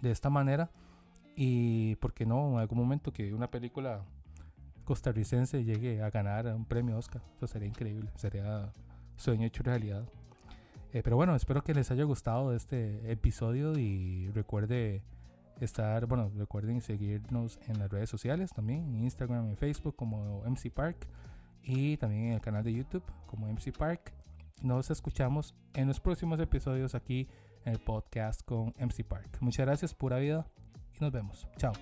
de 0.00 0.10
esta 0.10 0.30
manera 0.30 0.70
y, 1.36 1.96
¿por 1.96 2.12
qué 2.12 2.26
no? 2.26 2.52
En 2.52 2.58
algún 2.58 2.78
momento 2.78 3.12
que 3.12 3.32
una 3.34 3.50
película 3.50 4.04
costarricense 4.84 5.64
llegue 5.64 6.02
a 6.02 6.10
ganar 6.10 6.46
un 6.46 6.64
premio 6.64 6.96
Oscar. 6.96 7.22
Eso 7.36 7.46
sería 7.46 7.68
increíble. 7.68 8.10
Sería 8.16 8.72
sueño 9.16 9.46
hecho 9.46 9.62
realidad. 9.62 10.04
Eh, 10.92 11.02
pero 11.02 11.16
bueno, 11.16 11.34
espero 11.34 11.62
que 11.64 11.74
les 11.74 11.90
haya 11.90 12.04
gustado 12.04 12.54
este 12.54 13.10
episodio 13.10 13.78
y 13.78 14.28
recuerde 14.30 15.02
estar, 15.60 16.06
bueno, 16.06 16.30
recuerden 16.36 16.82
seguirnos 16.82 17.58
en 17.68 17.78
las 17.78 17.90
redes 17.90 18.10
sociales 18.10 18.52
también, 18.52 18.94
Instagram 18.96 19.50
y 19.52 19.56
Facebook 19.56 19.96
como 19.96 20.42
MC 20.44 20.70
Park 20.70 21.06
y 21.62 21.96
también 21.96 22.26
en 22.26 22.32
el 22.34 22.40
canal 22.40 22.64
de 22.64 22.74
YouTube 22.74 23.04
como 23.26 23.46
MC 23.46 23.72
Park. 23.76 24.12
Nos 24.62 24.90
escuchamos 24.90 25.54
en 25.74 25.88
los 25.88 25.98
próximos 25.98 26.38
episodios 26.40 26.94
aquí 26.94 27.28
en 27.64 27.72
el 27.72 27.78
podcast 27.78 28.42
con 28.44 28.74
MC 28.78 29.04
Park. 29.04 29.38
Muchas 29.40 29.64
gracias, 29.64 29.94
pura 29.94 30.18
vida 30.18 30.46
nos 31.02 31.12
vemos. 31.12 31.46
Chao. 31.56 31.72